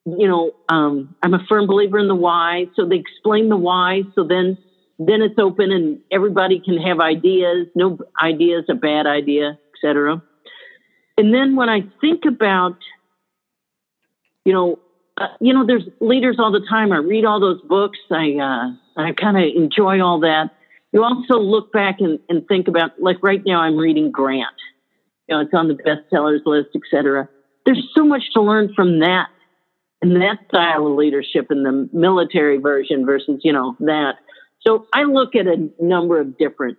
you 0.07 0.27
know, 0.27 0.51
um, 0.69 1.15
I'm 1.23 1.33
a 1.33 1.47
firm 1.49 1.69
believer 1.69 2.01
in 2.01 2.09
the 2.09 2.17
why. 2.17 2.67
So 2.75 2.85
they 2.85 2.97
explain 2.97 3.49
the 3.49 3.57
why. 3.57 4.03
So 4.17 4.25
then 4.25 4.59
then 4.99 5.23
it's 5.23 5.39
open 5.39 5.71
and 5.71 6.01
everybody 6.11 6.61
can 6.61 6.77
have 6.79 7.01
ideas. 7.01 7.69
No 7.77 7.99
idea 8.21 8.59
is 8.59 8.65
a 8.69 8.75
bad 8.75 9.07
idea, 9.07 9.59
etc. 9.75 10.21
And 11.17 11.33
then 11.33 11.55
when 11.57 11.69
I 11.69 11.83
think 12.01 12.25
about, 12.27 12.77
you 14.45 14.53
know, 14.53 14.79
uh, 15.19 15.27
you 15.41 15.53
know, 15.53 15.67
there's 15.67 15.85
leaders 16.01 16.37
all 16.39 16.51
the 16.51 16.65
time. 16.69 16.93
I 16.93 16.97
read 16.97 17.25
all 17.25 17.41
those 17.41 17.61
books. 17.63 17.99
I 18.11 18.37
uh, 18.37 19.01
I 19.01 19.13
kind 19.13 19.37
of 19.37 19.45
enjoy 19.55 20.01
all 20.01 20.21
that. 20.21 20.51
You 20.93 21.03
also 21.05 21.39
look 21.41 21.73
back 21.73 21.97
and, 22.01 22.19
and 22.29 22.47
think 22.47 22.69
about, 22.69 23.01
like 23.01 23.17
right 23.23 23.43
now, 23.45 23.61
I'm 23.61 23.79
reading 23.79 24.11
Grant. 24.11 24.55
You 25.27 25.37
know, 25.37 25.43
it's 25.43 25.55
on 25.55 25.69
the 25.69 25.75
bestsellers 25.75 26.45
list, 26.45 26.69
etc. 26.75 27.29
There's 27.65 27.91
so 27.95 28.05
much 28.05 28.23
to 28.35 28.43
learn 28.43 28.73
from 28.75 29.01
that 29.01 29.29
and 30.03 30.17
that 30.17 30.39
style 30.49 30.87
of 30.87 30.95
leadership 30.95 31.47
in 31.51 31.63
the 31.63 31.89
military 31.93 32.59
version 32.59 33.07
versus, 33.07 33.41
you 33.43 33.53
know, 33.53 33.77
that. 33.81 34.17
So 34.61 34.87
I 34.93 35.05
look 35.05 35.35
at 35.35 35.47
a 35.47 35.71
number 35.81 36.21
of 36.21 36.37
different 36.37 36.79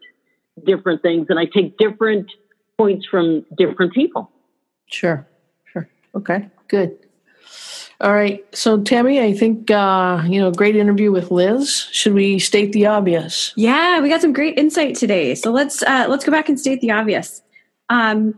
different 0.63 1.01
things 1.01 1.27
and 1.29 1.39
I 1.39 1.45
take 1.45 1.77
different 1.79 2.31
points 2.77 3.07
from 3.09 3.43
different 3.57 3.93
people. 3.93 4.29
Sure. 4.85 5.27
Sure. 5.71 5.89
Okay. 6.13 6.47
Good. 6.67 6.99
All 8.01 8.13
right. 8.13 8.43
So, 8.53 8.81
Tammy, 8.81 9.21
I 9.21 9.33
think, 9.33 9.71
uh, 9.71 10.23
you 10.27 10.39
know, 10.39 10.51
great 10.51 10.75
interview 10.75 11.11
with 11.11 11.31
Liz. 11.31 11.87
Should 11.91 12.13
we 12.13 12.39
state 12.39 12.73
the 12.73 12.85
obvious? 12.85 13.53
Yeah, 13.55 14.01
we 14.01 14.09
got 14.09 14.21
some 14.21 14.33
great 14.33 14.57
insight 14.57 14.95
today. 14.95 15.35
So 15.35 15.51
let's 15.51 15.81
uh, 15.83 16.07
let's 16.09 16.25
go 16.25 16.31
back 16.31 16.49
and 16.49 16.59
state 16.59 16.81
the 16.81 16.91
obvious. 16.91 17.41
Um, 17.89 18.37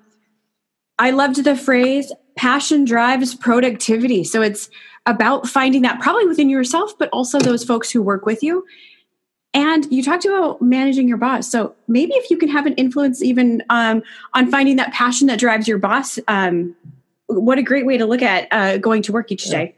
I 1.00 1.12
loved 1.12 1.44
the 1.44 1.56
phrase 1.56 2.12
passion 2.36 2.86
drives 2.86 3.34
productivity. 3.34 4.24
So 4.24 4.42
it's 4.42 4.70
about 5.06 5.48
finding 5.48 5.82
that 5.84 6.02
probably 6.02 6.28
within 6.28 6.50
yourself, 6.50 6.98
but 6.98 7.10
also 7.10 7.40
those 7.40 7.64
folks 7.64 7.92
who 7.92 8.02
work 8.02 8.26
with 8.26 8.44
you. 8.44 8.66
And 9.54 9.90
you 9.92 10.04
talked 10.04 10.26
about 10.26 10.62
managing 10.62 11.08
your 11.08 11.18
boss. 11.18 11.50
So 11.50 11.76
maybe 11.88 12.14
if 12.16 12.30
you 12.30 12.38
can 12.38 12.50
have 12.50 12.66
an 12.66 12.74
influence 12.74 13.22
even 13.24 13.64
um, 13.70 14.04
on 14.34 14.52
finding 14.52 14.76
that 14.76 14.92
passion 14.92 15.28
that 15.28 15.40
drives 15.40 15.68
your 15.68 15.78
boss, 15.78 16.20
um, 16.28 16.76
what 17.28 17.58
a 17.58 17.64
great 17.64 17.86
way 17.86 17.98
to 17.98 18.06
look 18.06 18.22
at 18.22 18.48
uh, 18.52 18.78
going 18.78 19.02
to 19.04 19.12
work 19.12 19.32
each 19.32 19.46
day. 19.46 19.76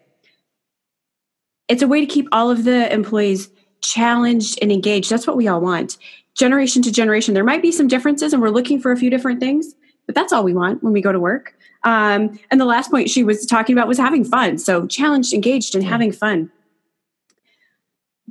It's 1.67 1.81
a 1.81 1.88
way 1.88 1.99
to 1.99 2.05
keep 2.05 2.27
all 2.31 2.49
of 2.49 2.63
the 2.63 2.91
employees 2.91 3.49
challenged 3.81 4.57
and 4.62 4.71
engaged. 4.71 5.10
That's 5.10 5.27
what 5.27 5.38
we 5.38 5.47
all 5.47 5.62
want. 5.62 5.97
Generation 6.36 6.81
to 6.83 6.91
generation, 6.91 7.33
there 7.33 7.43
might 7.43 7.62
be 7.62 7.71
some 7.71 7.88
differences, 7.88 8.31
and 8.31 8.41
we're 8.41 8.49
looking 8.49 8.79
for 8.79 8.91
a 8.91 8.97
few 8.97 9.10
different 9.10 9.39
things, 9.39 9.75
but 10.05 10.15
that's 10.15 10.31
all 10.31 10.43
we 10.43 10.53
want 10.53 10.83
when 10.83 10.93
we 10.93 11.01
go 11.01 11.12
to 11.12 11.19
work. 11.19 11.55
Um, 11.83 12.39
and 12.51 12.60
the 12.60 12.65
last 12.65 12.91
point 12.91 13.10
she 13.10 13.23
was 13.23 13.45
talking 13.45 13.75
about 13.75 13.88
was 13.88 13.97
having 13.97 14.23
fun. 14.23 14.57
So 14.57 14.88
challenged, 14.88 15.33
engaged, 15.33 15.75
and 15.75 15.83
having 15.83 16.12
fun. 16.12 16.51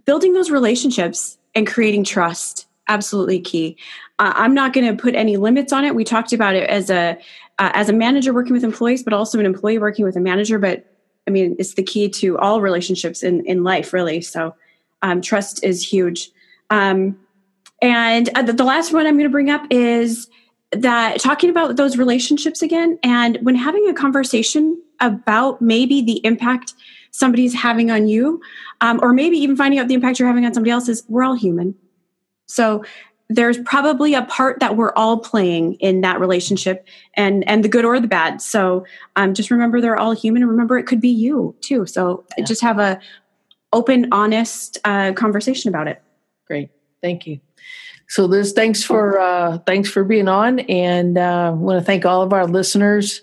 Building 0.05 0.35
those 0.35 0.51
relationships 0.51 1.37
and 1.55 1.67
creating 1.67 2.05
trust 2.05 2.67
absolutely 2.89 3.41
key. 3.41 3.77
Uh, 4.19 4.33
I'm 4.35 4.55
not 4.55 4.73
going 4.73 4.87
to 4.87 5.01
put 5.01 5.15
any 5.15 5.37
limits 5.37 5.73
on 5.73 5.85
it. 5.85 5.95
We 5.95 6.05
talked 6.05 6.33
about 6.33 6.55
it 6.55 6.69
as 6.69 6.91
a 6.91 7.19
uh, 7.59 7.71
as 7.75 7.89
a 7.89 7.93
manager 7.93 8.33
working 8.33 8.53
with 8.53 8.65
employees, 8.65 9.03
but 9.03 9.13
also 9.13 9.39
an 9.39 9.47
employee 9.47 9.79
working 9.79 10.05
with 10.05 10.17
a 10.17 10.21
manager. 10.21 10.59
But 10.59 10.85
I 11.27 11.31
mean, 11.31 11.57
it's 11.59 11.75
the 11.75 11.83
key 11.83 12.09
to 12.11 12.39
all 12.39 12.61
relationships 12.61 13.23
in 13.23 13.45
in 13.47 13.65
life, 13.65 13.93
really. 13.93 14.21
So 14.21 14.55
um, 15.03 15.21
trust 15.21 15.63
is 15.65 15.87
huge. 15.87 16.31
Um, 16.71 17.19
and 17.83 18.31
uh, 18.35 18.43
the 18.43 18.65
last 18.65 18.93
one 18.93 19.07
I'm 19.07 19.15
going 19.15 19.29
to 19.29 19.33
bring 19.33 19.51
up 19.51 19.67
is 19.71 20.29
that 20.73 21.21
talking 21.21 21.51
about 21.51 21.77
those 21.77 21.97
relationships 21.97 22.63
again, 22.63 22.99
and 23.03 23.39
when 23.43 23.55
having 23.55 23.89
a 23.89 23.95
conversation 23.95 24.81
about 25.01 25.61
maybe 25.61 26.03
the 26.03 26.25
impact 26.25 26.75
somebody's 27.11 27.55
having 27.55 27.91
on 27.91 28.09
you, 28.09 28.41
um, 28.81 28.99
or 29.03 29.13
maybe 29.13 29.37
even 29.39 29.57
finding 29.57 29.79
out 29.79 29.89
the 29.89 29.95
impact 29.95 30.19
you're 30.19 30.29
having 30.29 30.45
on 30.45 30.55
somebody 30.55 30.71
else, 30.71 30.89
is 30.89 31.05
we're 31.09 31.23
all 31.23 31.35
human. 31.35 31.75
So 32.47 32.85
there's 33.29 33.59
probably 33.59 34.15
a 34.15 34.23
part 34.23 34.61
that 34.61 34.77
we're 34.77 34.93
all 34.95 35.19
playing 35.19 35.75
in 35.75 36.01
that 36.03 36.21
relationship 36.21 36.87
and 37.15 37.47
and 37.49 37.65
the 37.65 37.69
good 37.69 37.85
or 37.85 37.99
the 37.99 38.07
bad. 38.07 38.41
So 38.41 38.87
um, 39.17 39.35
just 39.35 39.51
remember 39.51 39.81
they're 39.81 39.99
all 39.99 40.13
human 40.13 40.43
and 40.43 40.51
remember 40.51 40.79
it 40.79 40.85
could 40.85 41.01
be 41.01 41.09
you 41.09 41.55
too. 41.61 41.87
So 41.87 42.25
yeah. 42.39 42.45
just 42.45 42.63
have 42.63 42.79
a 42.79 43.01
open 43.73 44.09
honest 44.13 44.79
uh, 44.85 45.13
conversation 45.13 45.69
about 45.69 45.89
it. 45.89 46.03
Great. 46.47 46.71
Thank 47.03 47.27
you. 47.27 47.41
So 48.09 48.25
liz 48.25 48.53
thanks 48.53 48.85
for 48.85 49.19
uh, 49.19 49.59
thanks 49.59 49.91
for 49.91 50.05
being 50.05 50.29
on 50.29 50.61
and 50.61 51.19
uh, 51.19 51.53
want 51.57 51.81
to 51.81 51.85
thank 51.85 52.07
all 52.07 52.23
of 52.23 52.33
our 52.33 52.47
listeners 52.47 53.23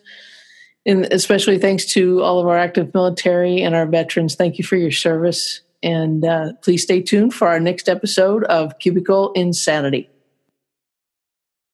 and 0.86 1.06
especially 1.14 1.58
thanks 1.58 1.86
to 1.86 2.22
all 2.22 2.40
of 2.40 2.48
our 2.48 2.58
active 2.58 2.94
military 2.94 3.62
and 3.62 3.74
our 3.74 3.86
veterans. 3.86 4.36
Thank 4.36 4.58
you 4.58 4.66
for 4.66 4.76
your 4.76 4.92
service 4.92 5.62
and 5.84 6.26
uh, 6.26 6.54
please 6.62 6.84
stay 6.84 7.02
tuned 7.02 7.34
for 7.34 7.48
our 7.48 7.60
next 7.60 7.90
episode 7.90 8.44
of 8.46 8.80
Cubicle 8.80 9.32
Insanity. 9.34 10.10